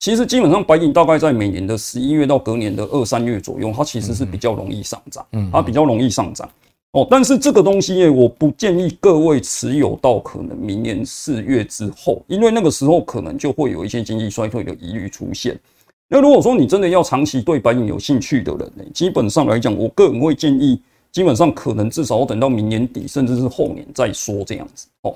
[0.01, 6.47] 其实基本上白银大概在每年的十一月到隔年的二三月左右，它其实是比较容易上涨，嗯，它比较容易上涨。
[6.93, 15.59] 哦，但是这个东西我不建议各位持有到可能明年四月之后，因为那个时候可能就会有一些经济衰退的疑虑出现。
[16.07, 20.79] 那如果说你真的要长期对白银有兴趣的人呢，基本上来讲，我个人会建议，
[21.11, 24.87] 基本上可能至少要等到明年底，甚至是后年再说这样子。
[25.01, 25.15] 哦，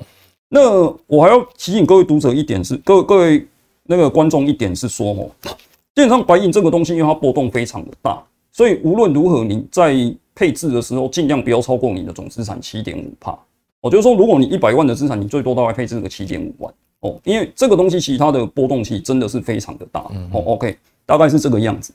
[0.49, 3.47] 那我还要提醒各位读者一点是，各位各位
[3.85, 5.29] 那个观众一点是说，哦，
[5.95, 8.19] 基本上白银这个东西，因为它波动非常的大，
[8.51, 9.93] 所以无论如何你在
[10.37, 13.37] 配置的时候，尽量不要超过你的总资产七点五帕。
[13.81, 20.05] 哦，就是说如果你一百万的资产，你最多大概配置个七点五万哦，因为这个东西其他的波动性真的是非常的大。
[20.11, 21.93] 嗯，哦，OK，大概是这个样子。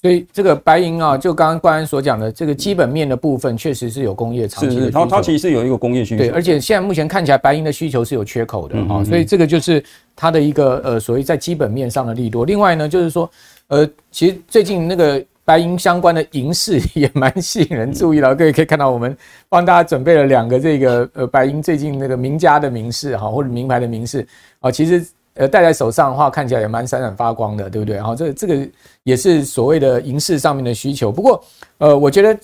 [0.00, 4.86] 所以这个白银啊，就刚刚冠安所讲的这个基本面的部分，确实是有工业长期的需求。
[4.86, 6.24] 是，它它其实是有一个工业需求。
[6.24, 9.04] 对，而且现在目前看起来，白银的需求是有缺口的哈。
[9.04, 9.80] 所以这个就是
[10.16, 12.44] 它的一个呃，所谓在基本面上的利多。
[12.44, 13.30] 另外呢，就是说
[13.68, 18.34] 呃，其实最近那个白银相关的银饰也蛮吸引人注意了。
[18.34, 19.16] 各位可以看到，我们
[19.48, 24.26] 帮大家准备了两个这个呃白银最近那个名家的名饰哈，或者名牌的名饰
[24.60, 25.06] 啊，其实。
[25.34, 27.98] 呃，戴在手上的话，看起来也蛮闪闪发光的，对不对？
[27.98, 28.68] 哈，这这个
[29.02, 31.10] 也是所谓的银饰上面的需求。
[31.10, 31.42] 不过，
[31.78, 32.38] 呃，我觉得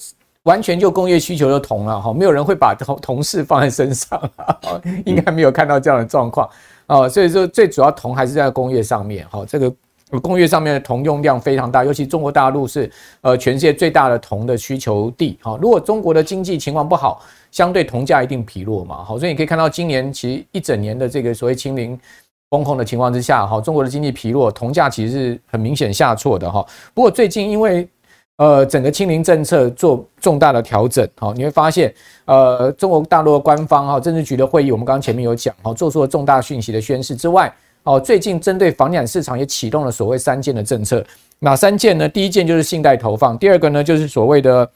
[0.44, 4.18] 完全就工业需求的铜了哈，没有人会把铜铜饰放在身上，
[5.04, 6.48] 应该没有看到这样的状况
[6.86, 7.06] 啊。
[7.06, 9.28] 所以说，最主要铜还是在工业上面。
[9.28, 9.70] 哈，这个
[10.22, 12.90] 工业上面的铜用量非常大，尤其中国大陆是
[13.20, 15.38] 呃全世界最大的铜的需求地。
[15.42, 19.04] 哈，如果中国的经济情况不好，相对铜价一定疲弱嘛。
[19.04, 21.98] 好，所以你可以看到今年其实一整年的这个所谓清零。
[22.50, 26.64] 风控的情况之下，哈，中国的经济疲弱，铜价其实是很明显下挫的哈。
[26.94, 27.86] 不过最近因为
[28.38, 31.94] 呃整个清零政策做重大的调整，哈，你会发现
[32.24, 41.04] 呃中国大陆的官方哈政治局的会议，我们刚刚前面有讲，哈，做出了重大讯息的宣示之外，哦，最近针对房地产市场也启动了所谓三件的政策，
[41.38, 42.08] 哪三件呢？
[42.08, 44.70] 第一件就是信贷投放，第二个呢就是所谓的。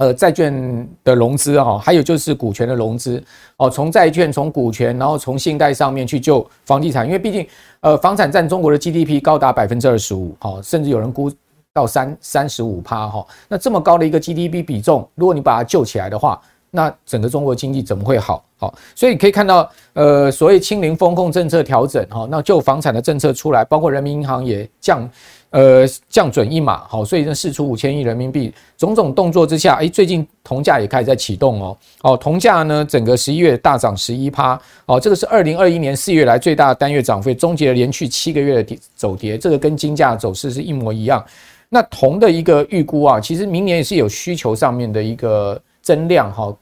[0.00, 3.22] 呃，债券的融资哈，还有就是股权的融资
[3.58, 7.46] 哦，从债券、从股权，然后从信贷上面去救房地产，因为毕竟
[7.80, 11.30] 呃，房产占中国的 GDP 高达百分之二十五，哈，甚至有人估
[11.74, 13.26] 到三三十五趴哈。
[13.46, 16.40] 那这么高的一个 GDP 比重，如果你把它救起来的话，
[16.70, 18.44] 那整个中国经济怎么会好？
[18.58, 25.08] 好，所以可以看到，呃，所谓清零风控政策调整哈，那救房产的政策出来，包括人民银行也降。
[25.52, 34.56] 呃，降准一码，好，所以呢，释出五千亿人民币，种种动作之下，哎，最近铜价也开始在启动哦，哦，铜价呢，整个十一月大涨十一趴，
[34.86, 41.24] 哦，这个是二零二一年四月来最大单月涨幅，终结了连续七个月的跌走跌，这个跟金价走势是一模一样。
[41.68, 46.54] 那铜的一个预估啊，其实明年也是有需求上面的一个增量哈，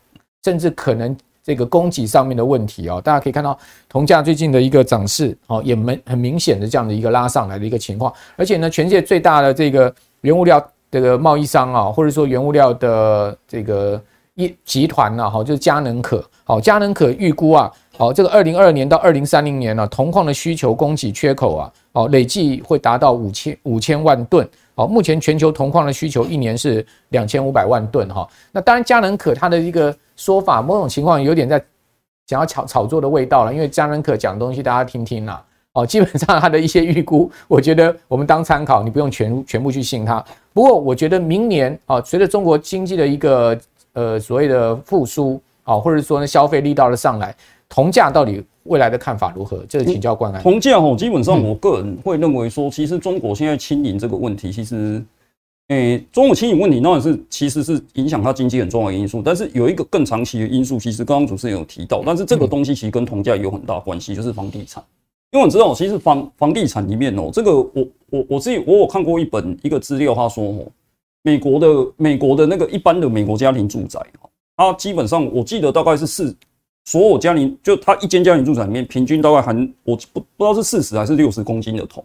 [0.44, 1.16] 甚至可能。
[1.44, 8.12] 这个供给上面的问题啊，大家可以看到铜价最近的一个涨势，哦，也没很明显的这样的一个拉上来的一个情况。
[8.37, 13.98] 而且呢，全世界最大的这个原物料这个贸易商啊，或者说原物料的这个
[14.35, 24.46] 一集团呢，哈，就是嘉能可，好，嘉能可预估啊，好，这个二零二二年到二零三零年呢，铜矿的需求供给缺口啊，哦，累计会达到五千五千万吨。
[24.78, 28.28] 好，目前全球铜矿的需求一年是两千五百万吨哈。
[28.52, 29.92] 那当然，嘉能可它的一个。
[30.18, 31.64] 说法某种情况有点在
[32.26, 35.40] 想要炒炒作的味道了，因为嘉能可讲的东西大家听听啦。
[35.74, 40.24] 哦，基本上他的一些预估，我觉得我们当参考，你不用全全部去信他。
[40.52, 43.56] 不过我觉得明年啊，随着中国经济的一个
[43.92, 47.32] 呃所谓的复苏啊，或者说呢消费力道的上来，
[47.68, 49.64] 铜价到底未来的看法如何？
[49.68, 50.42] 这个请教冠安。
[50.42, 55.02] 铜价哦，基本上我个人会认为说，其实中国现在清零这个问题，其实。
[55.70, 64.83] 诶、欸，中国清零问题当然是其实是影响它经济很重要的因素，但是有一个更长期的因素，其实刚刚主持人有提到，但是这个东西其实跟铜价有很大关系，就是房地产。
[65.31, 70.66] 因为我知道，其实房房地产里面哦，这个我我我自己我有看过一本一个资料，他说哦，
[71.22, 74.00] 美国的美国的那个一般的美国家庭住宅，
[74.57, 76.35] 它基本上我记得大概是四
[76.88, 82.03] 所有家庭就它一间家庭住宅里面平均大概含我不不知道是四十还是六十公斤的铜。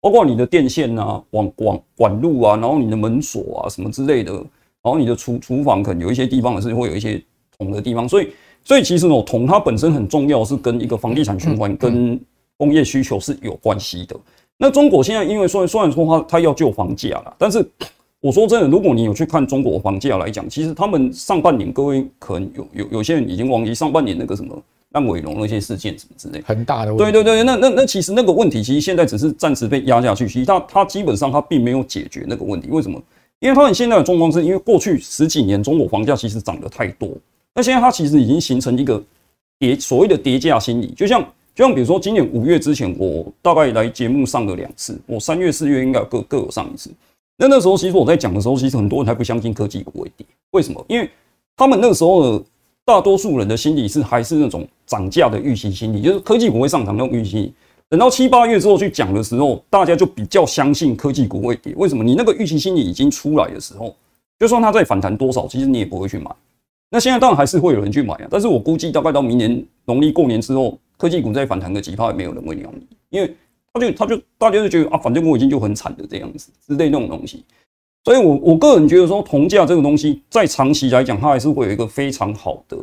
[0.00, 7.22] 包括你的电线啊、网管管路啊，然后你的门锁啊什么之类的，然后你的厨厨房可能有一些地方也是会有一些
[7.56, 8.32] 铜的地方，所以
[8.64, 12.18] 所以其实哦，铜它本身很重要，是跟一个房地产循环跟
[12.56, 14.16] 工业需求是有关系的。
[14.56, 17.64] 那中国现在因为虽然虽然说它它要救房价啦，但是
[18.20, 24.60] 我说真的，如果你有去看中国房价来讲，其实他们上半年各位可能有有有些人已经忘记上半年那个什么。
[24.92, 27.12] 烂尾楼那些事件什么之类，很大的问题。
[27.12, 32.68] 对对对，那那那其实那个问题，其实现在只是暂时被压下去，其实它它基本上它并没有解决那个问题。
[32.70, 32.98] 为什么？
[33.40, 37.10] 因为他们现在的状况是因为过去十几年中国房价其实涨得太多，
[37.54, 39.04] 那现在它其实已经形成一个
[39.58, 40.86] 叠所谓的叠价心理。
[40.96, 41.20] 就像
[41.54, 46.90] 就像比如说今年五月之前，我大概来节目上了两次，我三月四月应该各各有上一次。
[47.38, 50.84] 那那时候其实我在讲的时候，其实很多人还不相信科技股会跌，为什么？
[50.88, 51.08] 因为
[51.56, 52.44] 他们那时候的。
[52.84, 57.52] 大多数人的心理是还是那种涨价的预期心理，就是科技股会上涨那种预期。
[57.90, 61.74] 等到七八月之后去讲的时候，大家就比较相信科技股会跌。
[61.76, 62.02] 为什么？
[62.02, 63.94] 你那个预期心理已经出来的时候，
[64.38, 66.34] 就算它再反弹多少，其实你也不会去买。
[66.90, 73.36] 那现在当然还是会有人去买啊，但是我估计大概到明年农历过年之后，科技股再反弹个几趴，也没有人会鸟你，因为
[73.72, 77.44] 他就他就大家就觉得啊，反正我已经就很惨的这样子之类那种东西。
[78.04, 82.78] 所以我，我个人觉得说，铜价这个东西，在长期来讲，它还是会有一个非常好的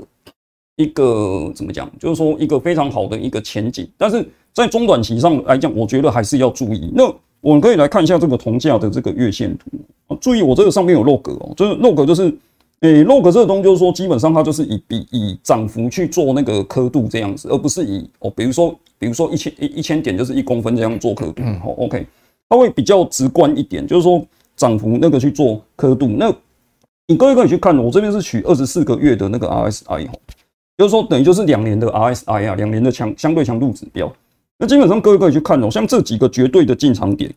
[0.75, 3.89] 一个怎么讲，就是说一个非常好的一个前景。
[3.97, 6.91] 但是在中短期上来讲，我觉得还是要注意。
[6.93, 9.71] 那我们可以来看一下这个铜价的这个月线图。
[10.21, 12.31] 注意，我这个上面有 log 哦，就是 log 就是，
[12.85, 21.43] 诶，log 这个东西就是说，基本上它就是以比以涨幅去做那个刻度这样子，而不是以哦，比如说比如说一千一一千点就是一公分这样做刻度。
[21.61, 22.05] 好，OK，
[22.49, 26.07] 它会比较直观一点，就是说涨幅那个去做刻度。
[26.07, 26.33] 那
[27.07, 30.13] 你各位可以去看，我这边是取二十四个月的那个 RSI 哈，
[30.77, 34.11] 就是说等于就是两年的 RSI 啊，两年的强相对强度指标。
[34.57, 37.29] 那基本上各位可以去看哦，像这几个绝对的进场点，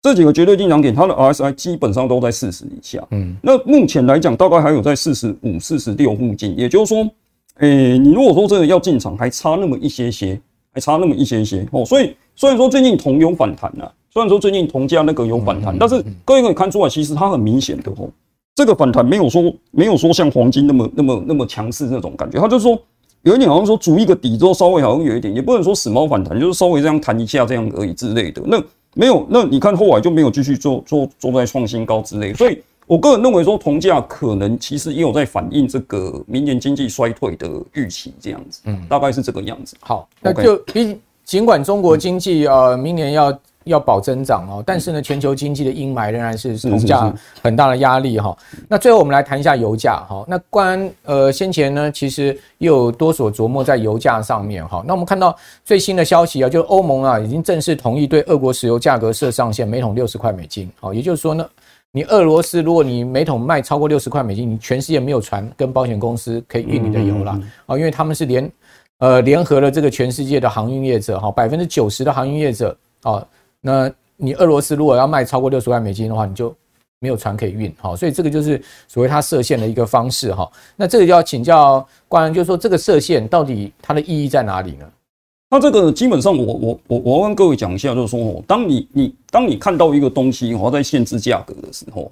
[0.00, 3.04] 这几个绝对进场点，它的 RSI 基本上都在四十以下。
[3.10, 6.56] 嗯，那目前来讲，大概还有在四十五、四十六附近。
[6.56, 6.98] 也就是说，
[7.56, 10.40] 诶、欸，你如果说真的要进场，还差那么一些些，
[10.72, 11.84] 还差那么一些些哦。
[11.84, 18.08] 所以虽然说最近铜有反弹啊，虽然说最近铜价那个有反弹，但是各位可以看出来，其实它很明显的哦。
[18.54, 22.80] 这个反弹没有说没有说像黄金那么那么那么强势那种感觉，它就是说
[23.22, 28.40] 有一点好像说筑一个底之后稍微好像有一点，也不能说死猫反弹，就是稍微这样弹一下这样而已之类的。
[28.46, 28.62] 那
[28.98, 32.34] 没有，那你看后来就没有继续做做做在创新高之类。
[32.34, 39.76] 所以我个人认为说铜价可能其实也有在反映这个明年经济衰退的预期这样子，嗯，大概是这个样子。
[39.78, 43.38] 好，那就比尽管中国经济呃明年要。
[43.68, 48.36] 要保增长哦，但是呢，全球经济的阴霾仍然是铜价很大的压力哈。
[48.68, 50.24] 那最后我们来谈一下油价哈。
[50.26, 54.82] 那关呃先前呢，其实又有多所琢磨在油价上面哈。
[54.86, 60.68] 那我们看到最新的消息啊，就是欧盟啊已经正式同意对俄国石油价格设上限，每桶六十块美金。
[60.80, 61.46] 好，也就是说呢，
[61.92, 68.50] 你俄罗斯如果你每桶卖超过六十块美金，你全世界没有船跟保险公司可以运你的油了啊，因为他们是联
[68.98, 73.24] 呃联合了这个全世界的航运业者哈，百分之九十的航运业者啊。
[73.60, 76.54] 那你俄罗斯如果要卖超过六十万美金的话，你就
[77.00, 80.50] 没有船可以运，好，所以这个就是所谓它设限的一个方式哈。
[80.76, 84.90] 那这个就要请教官，就是说这个设限到底它的意义在哪里呢？
[85.50, 92.10] 那这个基本上我我我我要跟各位讲一下，就是说，当你你当你看到一个东西哦在限制价格的时候，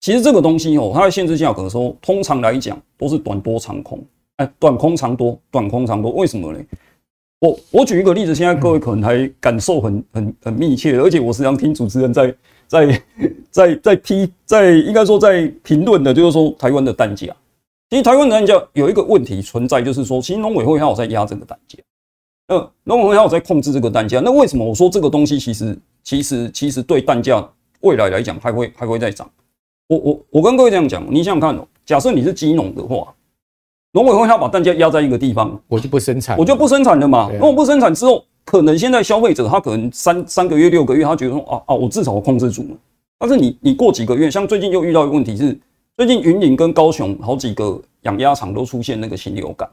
[0.00, 3.98] 其实这个东西哦它在限制价格的时候，通常来讲都是短多长空，
[4.36, 6.58] 哎，短空长多，短空长多，为什么呢？
[7.42, 12.32] 我我举一个例子，现在各位可能还感受很很很密切，而且我时常听主持人在
[12.68, 13.02] 在
[13.50, 17.26] 在在批，在应该说在评论的，就是说台湾的蛋价。
[17.90, 21.78] 其实台湾的蛋价有一个问题存在，就是说，其实农委会还有在压这个蛋价，
[22.46, 24.20] 呃，农委会还有在控制这个蛋价。
[24.20, 27.44] 那为什么我说这个东西其实其实其实对蛋价
[27.80, 29.28] 未来来讲还会还会再涨？
[29.88, 33.12] 我我我跟各位这样讲，你想想看哦，假设你是金农的话。
[33.92, 37.30] 农委会要把蛋价压在一个地方，我就不生产，我就不生产了嘛。
[37.38, 42.76] 那我不生产之后，可能现在消费者他可能三三个月、六个月，他觉得说啊啊，我至少我控制住了。
[43.18, 45.56] 但是你你过几个月，像最近又遇到一个问题是，
[45.96, 49.68] 最近云林跟高雄好几个养鸭场都出现那个禽流感，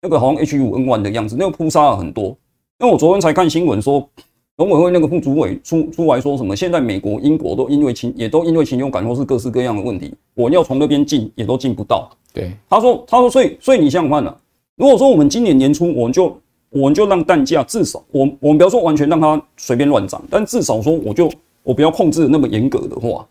[0.00, 2.36] 那个好像 H 五 N 1的样子，那个扑杀了很多。
[2.78, 4.08] 因为我昨天才看新闻说，
[4.58, 12.10] 农委会那个副主委出出来说什么，现在美国、英国都因为禽也都因为禽流感或是各式各样的问题，我要从那边进也都进不到。
[12.32, 14.34] 对，他说，他说，所以，所以你想想看啊，
[14.76, 16.34] 如果说我们今年年初，我们就，
[16.70, 21.30] 我们就让蛋价至少，我，我们不要说完全让它随便乱涨，但至少说，我就，
[21.62, 23.26] 我不要控制的那么严格的话，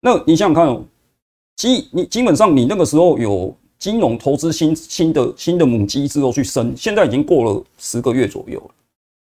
[0.00, 0.82] 那你想想看哦，
[1.56, 8.70] 基，你基本上你那个时候有金融投资新新的新的母鸡之后去生，现在已经过了十个月左右了，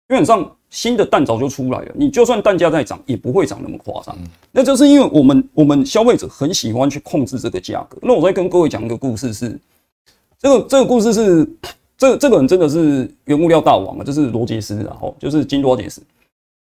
[0.09, 0.51] 基本上。
[0.71, 4.15] 新的蛋早就出来了，你就算蛋价再涨，也不会涨那么夸张。
[4.53, 7.97] 那就是因为我们我们消费者很喜欢去控制这个价格。
[8.03, 9.59] 那我再跟各位讲一个故事是，
[10.39, 11.51] 这个这个故事是
[11.97, 16.03] 这这个人真的是原物料大王啊，就是罗杰斯，然后就是金多杰斯，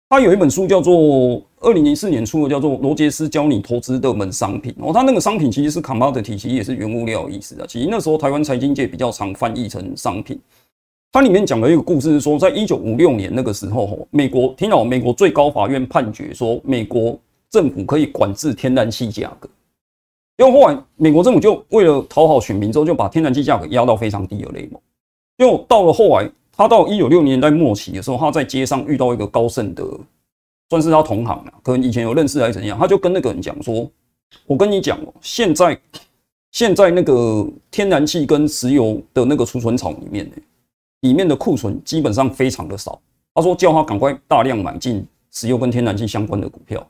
[0.08, 4.72] 他有一本书叫做二零零四年出的，叫做《罗杰斯教你投资热门商品》。
[4.78, 7.66] 哦，他那个商品其实是 commodity，其实也是原物料的意思啊。
[7.68, 10.38] 其实那时候台湾财经界比较常翻译成商品。
[11.12, 19.48] 它里面讲了一个故事，是说在一九五六年那个时候，美国听到美国最高法院判决说，美国政府可以管制天然气价格。
[20.36, 24.78] 因为后来美国政府就为了讨好选民，之后就把天然气价格压到非常低的 level。
[25.38, 29.82] 就到了后来，他到一九六零年代末期的时候，他在街上遇到一个高盛的，
[30.68, 33.90] 算是他同行了，可能以前有认识还是怎样，他就跟那个人讲说
[34.44, 35.80] ：“我跟你讲哦，现在
[36.52, 40.32] 现在那个天然气跟石油的那个储存厂里面呢。”
[41.00, 43.00] 里面的库存基本上非常的少。
[43.34, 46.86] 他说叫他赶快大量买进石油跟天然气相关的股票。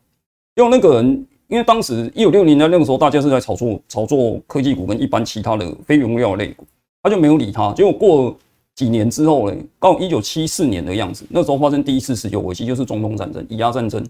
[0.54, 6.64] 因为那个人，因为当时一九六零年那个时候，大家是在炒作炒作科技股跟一般其他的非原物料类股，
[7.02, 7.72] 他就没有理他。
[7.72, 8.36] 结果过
[8.74, 14.06] 几年之后呢，到一九七四年的样子，那时候发生第一次石油危机，就是中东战争、以阿战争，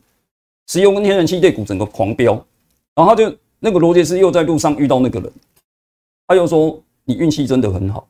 [0.68, 2.32] 石油跟天然气类股整个狂飙。
[2.94, 5.32] 然后他就那个罗杰斯又在路上遇到那个人，
[6.26, 8.08] 他又说：“你运气真的很好。”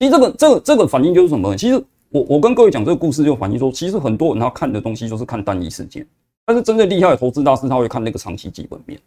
[0.00, 1.54] 其实这个这个这个反应就是什么？
[1.54, 1.74] 其实
[2.08, 6.06] 我我跟各位讲这个故事，就反映说，其实很多人他看的东西就是看单一事件，
[6.46, 8.98] 但是真正厉害的投资大师他会看那个长期基本面。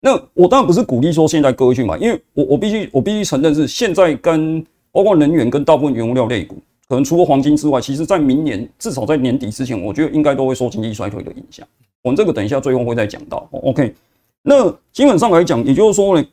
[0.00, 6.56] 那我当然不是鼓励说现在各位去买，因为我我必须我必须承认是现在跟包括能源跟大部分原物料类股，
[6.88, 11.64] 可能除了黄金之外，其实在明年至少在年底之前，我觉得应该都会受经济衰退的影响。
[12.02, 13.48] 我们这个等一下最后会再讲到。
[13.52, 13.94] OK，
[14.42, 16.26] 那基本上来讲，也就是说呢。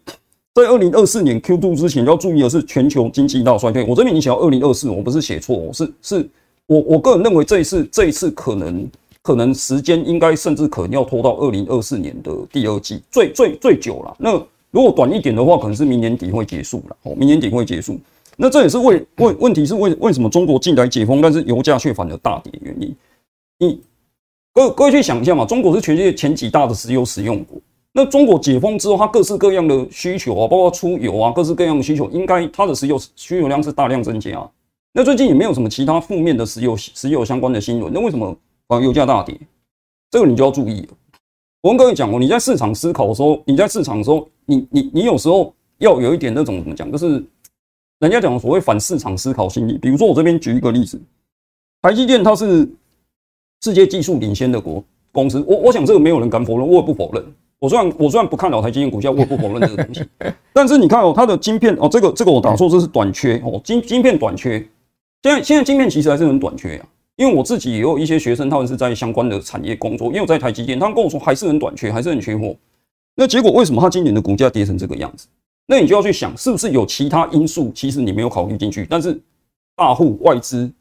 [0.53, 3.85] 在二零二四年 Q2 之前，要注意的是全球经济大衰退。
[3.87, 6.29] 我这边已经写到二零二四，我不是写错，我是是，
[6.65, 8.89] 我我个人认为这一次这一次可能
[9.21, 14.15] 可能时间应该甚至可能要拖到二零二四年的第二季，最最最久了。
[14.19, 14.33] 那
[14.71, 16.97] 如果短一点的话，可能是明年底会结束了。
[17.03, 17.99] 哦，明年底会结束。
[18.35, 22.95] 那这也是为问问题是为为什么中国近来解封，但是油价却反而大跌原因。
[23.59, 23.81] 你
[24.53, 27.59] 各各位去想一下嘛，中国是全世界前几大的石油使用国。
[27.99, 34.49] 那中国解封之后，它各式各样的需求啊，包括出油啊，各式各样的需求，应该它的石油需求量是大量增加。
[34.93, 38.33] 那最近也没有什么其他负面的石油石油相关的新闻，那为什么
[38.67, 39.37] 啊油价大跌？
[40.11, 40.87] 这个你就要注意了。
[41.61, 47.21] 我跟各位讲哦，你在市场思考的时候，你在市场的时候，你你你有时候要有一点那种怎么讲，就是
[47.99, 49.77] 人家讲所谓反市场思考心理。
[49.77, 50.97] 比如说我这边举一个例子，
[51.81, 52.65] 台积电它是
[53.61, 54.81] 世界技术领先的国
[55.11, 57.25] 公司，我我想这个没有人敢否认，我也不否认。
[57.59, 60.01] 我虽然我虽然不看老台积电股价，我也不否认这个东西。
[60.53, 64.57] 但是你看哦，它的晶片哦，这个这个我打错，这是短缺哦，晶晶片短缺。
[65.21, 66.87] 现在现在晶片其实还是很短缺啊，
[67.17, 72.55] 因为我自己也有一些学生，他们是在相关的产业工作，因为我在台积电，他们跟我说还是很短缺，还是很缺货。
[73.15, 75.27] 那结果为什么它今年的股价跌成这个样子？
[75.67, 79.19] 那你就要去想，是不是有其他因素，其实你没有考虑进去，但是
[79.75, 80.71] 大户外资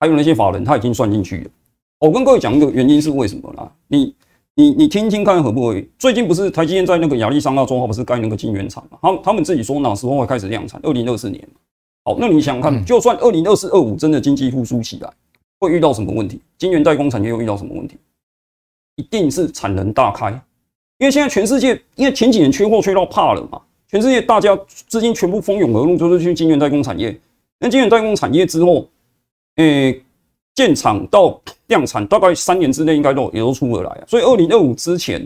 [0.00, 1.50] 还有那些法人他已经算进去了。
[1.98, 3.70] 我跟各位讲一个原因是为什么啦？
[3.88, 4.14] 你。
[4.58, 5.86] 你你听听看合不合理？
[5.98, 8.98] 最近不是台积电在那个亚利桑那州，他不是盖那个晶圆厂嘛？
[9.02, 10.80] 他们他们自己说哪时候会开始量产？
[10.82, 11.46] 二零二四年。
[12.04, 15.12] 好，那你想想看，就算二零二四二五真的经济复苏起来，
[15.58, 16.40] 会遇到什么问题？
[16.56, 17.98] 晶圆代工产业又遇到什么问题？
[18.96, 20.30] 一定是产能大开，
[20.96, 27.14] 因为现在全世界，因为前几年缺货缺到怕了嘛，全世界大家资金全部蜂拥而入，就是去晶圆代工产业。
[27.60, 28.88] 那晶圆代工产业之后，
[29.56, 30.02] 诶、欸。
[30.56, 35.24] 建厂到量产大概三年之内应该都也都出得来啊，所以二零二五之前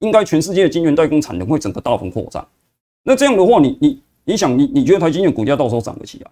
[0.00, 2.46] 应该全世界的晶圆代工产能会整个大幅扩张。
[3.04, 6.30] 那这样的话你，你你想你你觉得台积电股价到时候涨得起来？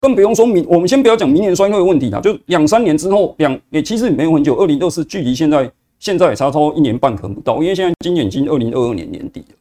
[0.00, 9.56] 更不用说明，我们先不要讲明年衰退的问题啦，就两三年之后两也其实也没有很久，二零二四距离现在现在也差不多一年半可能不到，因为现在今年已经二零二二年年底了，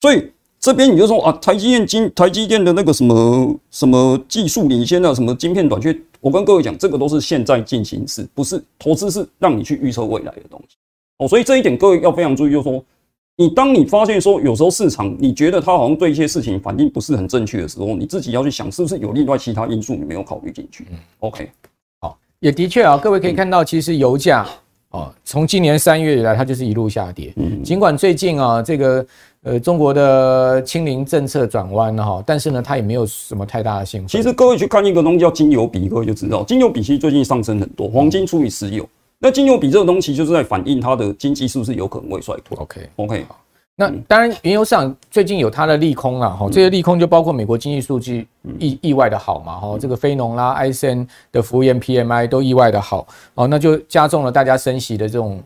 [0.00, 0.30] 所以。
[0.60, 10.76] 这边你就说啊，台积电晶台积电的那个什么什么技术领先啊，什么晶片短缺，我跟各位讲，这个都是现在进行式，不是投资，是让你去预测未来的东西
[11.18, 11.28] 哦。
[11.28, 12.84] 所以这一点各位要非常注意，就是说，
[13.36, 20.86] 你当你发现说有时候市场你觉得它好像对一些事情反应不是很正确的时候，你自己要去想是不是有另外其他因素你没有考虑进去。
[21.20, 21.50] OK，
[22.00, 24.46] 好，也的确啊，各位可以看到，其实油价
[24.90, 29.06] 哦，从今年三月以来它就是一路下跌，嗯，尽管最近啊这个。
[29.44, 34.08] 呃，中国的清零政策转弯了哈，但是呢，它也没有什么太大的兴奋。
[34.08, 38.86] 其实各位去看一个东西叫金油比，各位就知道，金油比其实最近上升很多，黄金除以石油，
[39.20, 42.58] 那金油比这个东西就是在反映它的经济是不是有可能会衰退。
[42.58, 43.40] OK OK，好，
[43.80, 48.26] 那当然原油市场最近有它的利空啊，哈，这些利空就包括美国经济数据
[48.58, 55.40] 意意外的好嘛，哈，这个非农啦、ISM 的服务业 PMI 都意外的好，哦，那就加重了大家升息的这种。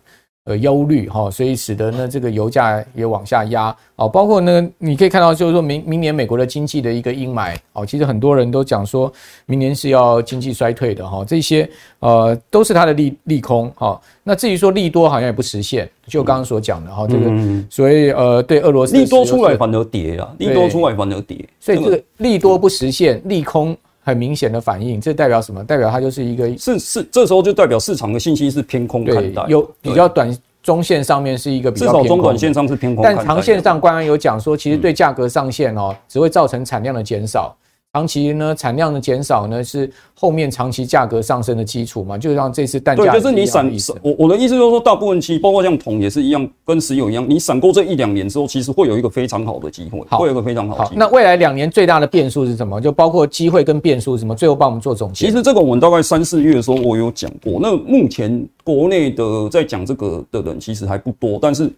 [0.45, 4.09] 呃，忧虑哈，所以使得呢这个油价也往下压哦。
[4.09, 7.87] 包括呢，你可以看到就是说明明年美国的经济的一个阴霾哦。
[7.87, 9.13] 其实很多人都讲说
[9.47, 11.69] 明年是要经济衰退的哈，这些
[12.01, 14.01] 呃都是它的利利空哈。
[14.25, 17.31] 那至于说利多好像也不实现，就刚刚所讲的哈，这个
[17.71, 25.63] 所以呃对俄罗斯利多出来反而跌啊，利多出来反而跌，所以这个利多不实现，利空很明显的反应，这代表什么？
[25.65, 37.57] 代表它就是一个是是，这时候就代表市场的信息是偏空看待，有比较短中线上面是一个比较偏空，至少中短线上是偏空，但长线上官方有讲说，其实对价格上限哦，只会造成产量的减少。
[37.95, 42.17] 长期呢，产量的减少呢，是后面长期价格上升的基础嘛？
[42.17, 43.71] 就像这次蛋价，对，就是你闪，
[44.01, 50.97] 我我的意思就是说，大部分期包括像铜也是一样，跟石油一样，你闪过这一两年之后，其实会有一个非常好的机会，会有一个非常好的机会。
[50.97, 52.81] 那未来两年最大的变数是什么？
[52.81, 54.35] 就包括机会跟变数是什么？
[54.35, 55.27] 最后帮我们做总结。
[55.27, 57.61] 其实这个我们大概三四月的时候我有讲过。
[57.61, 61.71] 那目前国内的在讲这个的人其实还不多，但是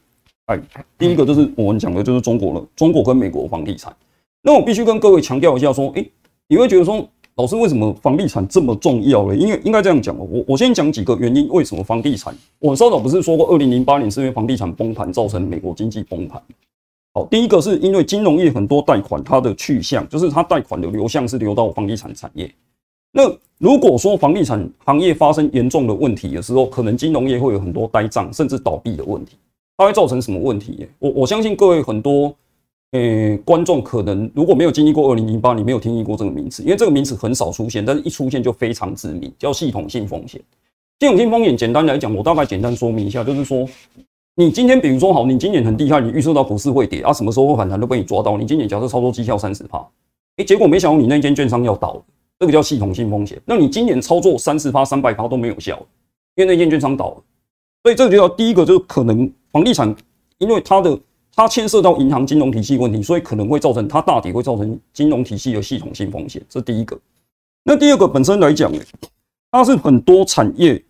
[0.47, 0.61] 哎，
[0.97, 3.93] 第一个就是我们讲的就是中国了，中国跟美国房地产。
[4.45, 6.07] 那我必须跟各位强调一下说，哎。
[6.47, 9.34] 你会觉得说，老师为什么房地产这么重要呢？
[9.34, 12.36] 因为应该这样讲哦，我我先讲几个原因，为什么房地产？
[12.59, 16.40] 我稍早不是说过，二零零八年是因为房地产崩盘造成美国经济崩盘。
[17.14, 22.49] 好，第一个是因为金融业很多贷款，它的去向就是它贷款的流向是流到房地产产业。
[23.11, 23.22] 那
[23.57, 29.38] 如果说房地产行业发生严重的问题的时候，可能金融业会有很多呆账，甚至倒闭的问题。
[29.78, 30.86] 它会造成什么问题？
[30.99, 32.32] 我我相信各位很多
[32.95, 40.40] 呃观众可能如果没有经历过二零零八，你没有听过这个名词，因为这个名词很少出现，但是一出现就非常致命，叫系统性风险。
[41.01, 43.68] 系统性风险简单来讲，我大概简单说明一下，就是说。
[44.36, 48.36] 你今天比如说好，你今年很厉害，你预测到股市会跌啊，什么时候会反弹都被你抓到。
[48.36, 49.78] 你今年假设操作绩效三十趴，
[50.38, 52.03] 哎，结果没想到你那间券商要倒了，
[52.40, 53.40] 这个叫系统性风险。
[53.45, 55.80] 那你今年操作三十趴、三百趴都没有效，
[56.34, 57.22] 因为那间券商倒了。
[57.84, 59.95] 所以这个就要第一个就是可能房地产，
[60.38, 60.99] 因为它的
[61.37, 66.43] 它牵涉到银行金融体系问题，所以可能会造成它大体，会造成金融体系的系统性风险。
[66.49, 66.99] 这是第一个。
[67.64, 68.72] 那第二个本身来讲，
[69.51, 70.82] 它是很多产业，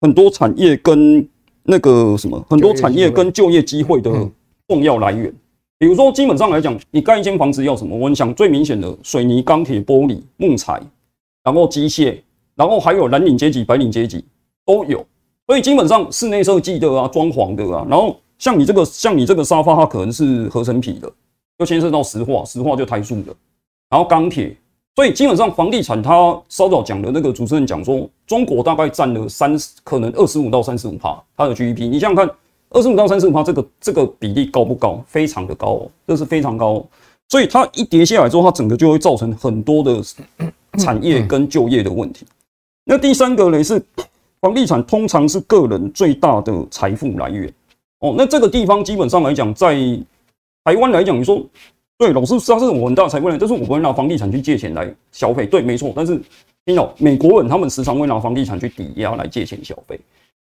[0.00, 1.28] 很多产业跟。
[1.70, 4.10] 那个什么，很多产业跟就业机会的
[4.68, 5.30] 重要来源，
[5.76, 7.94] 比如说，基本上来讲，你盖一间房子要什么？
[7.94, 10.80] 我想最明显的，水泥、钢铁、玻璃、木材，
[11.44, 12.18] 然后机械，
[12.54, 14.24] 然后还有蓝领阶级、白领阶级
[14.64, 15.04] 都有。
[15.46, 21.10] 所以基本上室内设计的啊，装潢的啊，然后像你这个，像你这个沙发，它可能是合成皮的，
[21.58, 23.34] 又牵涉到石化，石化就台塑的，
[23.90, 24.56] 然后钢铁。
[24.96, 31.88] 所以基本上房地产，它稍早讲的那个主持人讲说，中国大概占了三十，可能二十五到三十五趴，它的 GDP。
[31.88, 32.34] 你想想看，
[32.70, 35.02] 二十五到三十五趴，这个这个比例高不高？
[35.06, 36.74] 非常的高哦，这是非常高。
[36.74, 36.86] 哦
[37.30, 40.02] 所以它一跌下来之后，它整个就会造成很多的
[40.78, 42.24] 产业跟就业的问题。
[42.86, 43.78] 那第三个呢是，
[44.40, 47.52] 房地产通常是个人最大的财富来源
[48.00, 48.14] 哦。
[48.16, 49.74] 那这个地方基本上来讲，在
[50.64, 51.44] 台湾来讲，你说。
[52.00, 55.44] 对，老师，他是我很大的财富人，就是我不会拿房地产去借钱来消费。
[55.44, 55.92] 对，没错。
[55.96, 56.16] 但是
[56.64, 59.98] 听到美国人他们时常会拿房地产去抵押来借钱消费，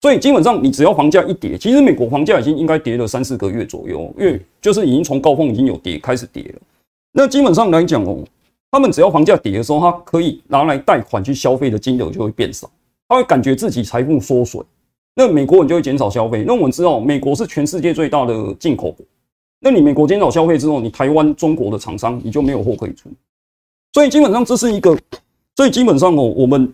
[0.01, 6.55] 所以基本上你只要房价一跌，其实美国房价已经应该跌了三四个月左右，因为就是已经从高峰已经有跌开始跌了。
[7.12, 8.24] 那基本上来讲哦，
[8.70, 12.70] 他们只要房价跌的时候，他可以拿来贷款去消费的金额就会变少，
[13.07, 14.62] 他会感觉自己财富缩水，
[15.14, 16.44] 那美国你就会减少消费。
[16.46, 19.06] 那我们知道，美国是全世界最大的进口国。
[19.60, 23.08] 那你美国减少消费之后，你台湾中国的厂商你就没有货可以出，
[23.92, 24.94] 所以基本上这是一个，
[25.56, 26.70] 所以基本上哦，我们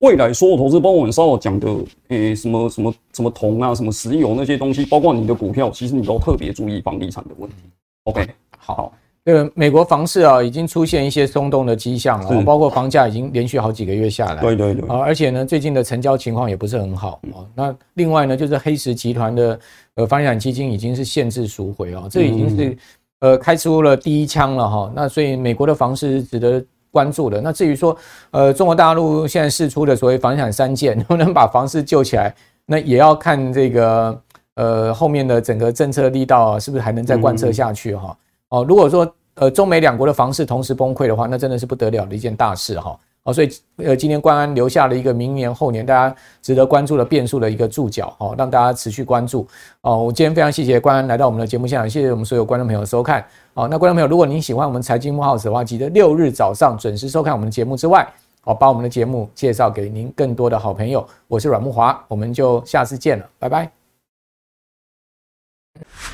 [0.00, 1.68] 未来所有投资，包括我们稍后讲的，
[2.08, 7.56] 诶、欸，什么什么什么铜啊，什么石油那些东西，包括你的股票，其实你都特别注意房地产的问题。
[8.04, 8.92] OK，好。
[9.28, 14.40] 好这个美国房市啊，已经出现一些松动的迹象了，包括房价已经连续好几个月下来。
[14.40, 14.88] 对对对。
[14.88, 17.44] 啊，而且呢，最近的成交情况也不是很好啊。
[17.54, 19.60] 那另外呢，就是黑石集团的
[19.96, 22.78] 呃房地产基金已经是限制赎回啊，这已经是
[23.20, 24.90] 呃开出了第一枪了哈。
[24.96, 27.38] 那所以美国的房市是值得关注的。
[27.42, 27.94] 那至于说
[28.30, 34.18] 呃中国大陆现在试出的所谓房地产三件 能不能把房市救起来，那也要看这个
[34.54, 38.16] 呃后面的整个政策力道啊，是不是还能再贯彻下去哈。
[38.50, 42.98] 哦，如果说呃中美两国的房市同时崩溃的话，那真的是不得了的一件大事哈。
[43.24, 49.46] 哦，所以呃今天关安留下了一个明年后年大家值得关注的变数的一个注脚，哦，让大家持续关注。
[49.82, 53.22] 哦，我今天非常谢谢关安来到我们的节目现场，谢谢我们所有观众朋友的收看。
[53.52, 58.08] 哦，那观众朋友，如果您喜欢我们财经木 house 的话，记得六日早上准时收看我们的节目之外，
[58.40, 61.06] 好，把我们的节目介绍给您更多的好朋友。
[61.26, 63.70] 我是阮木华，我们就下次见了，拜拜。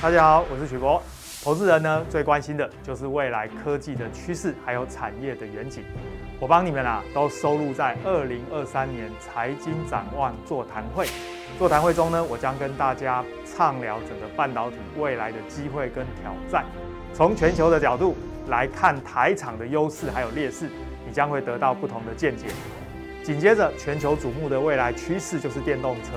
[0.02, 1.00] 大家好，我是许博。
[1.44, 5.84] 投资人呢，最关心的就是未来科技的趋势，还有产业的远景。
[6.40, 11.06] 我帮你们啊，都收录在二零二三年财经展望座谈会。
[11.58, 16.64] 座谈会中呢，我将跟大家畅聊整个半导体未来的机会跟挑战。
[17.12, 18.16] 从全球的角度
[18.48, 20.70] 来看台厂的优势还有劣势，
[21.06, 22.46] 你将会得到不同的见解。
[23.22, 26.12] 紧接着，全球瞩目的未来趋势就是电动车。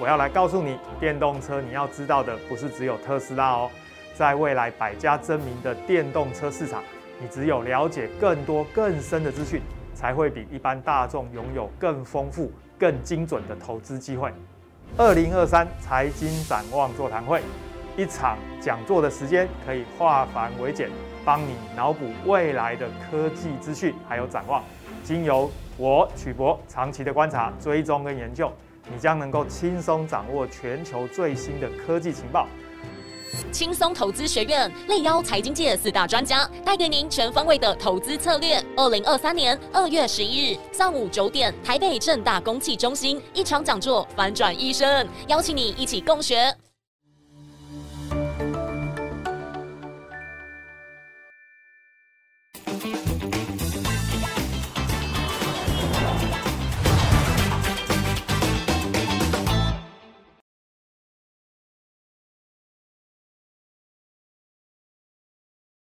[0.00, 3.70] 我要来告诉你，电动车你要知道的不是只有特斯拉哦。
[4.14, 6.82] 在未来百家争鸣的电动车市场，
[7.20, 9.60] 你只有了解更多更深的资讯，
[9.94, 14.32] 才会比一般大众拥有更丰富、更精准的投资机会。
[14.98, 17.40] 二零二三财经展望座谈会，
[17.96, 20.90] 一场讲座的时间可以化繁为简，
[21.24, 24.62] 帮你脑补未来的科技资讯还有展望。
[25.02, 28.52] 经由我曲博长期的观察、追踪跟研究，
[28.92, 32.46] 你将能够轻松掌握全球最新的科技情报。
[33.50, 38.62] 轻松投资学院力邀财经界四大专家，带给您全方位的投资策略。
[38.76, 46.54] 二零二三年二月十一日上午九点，台北正大公器中心一场讲座，反转一生，邀请你一起共学。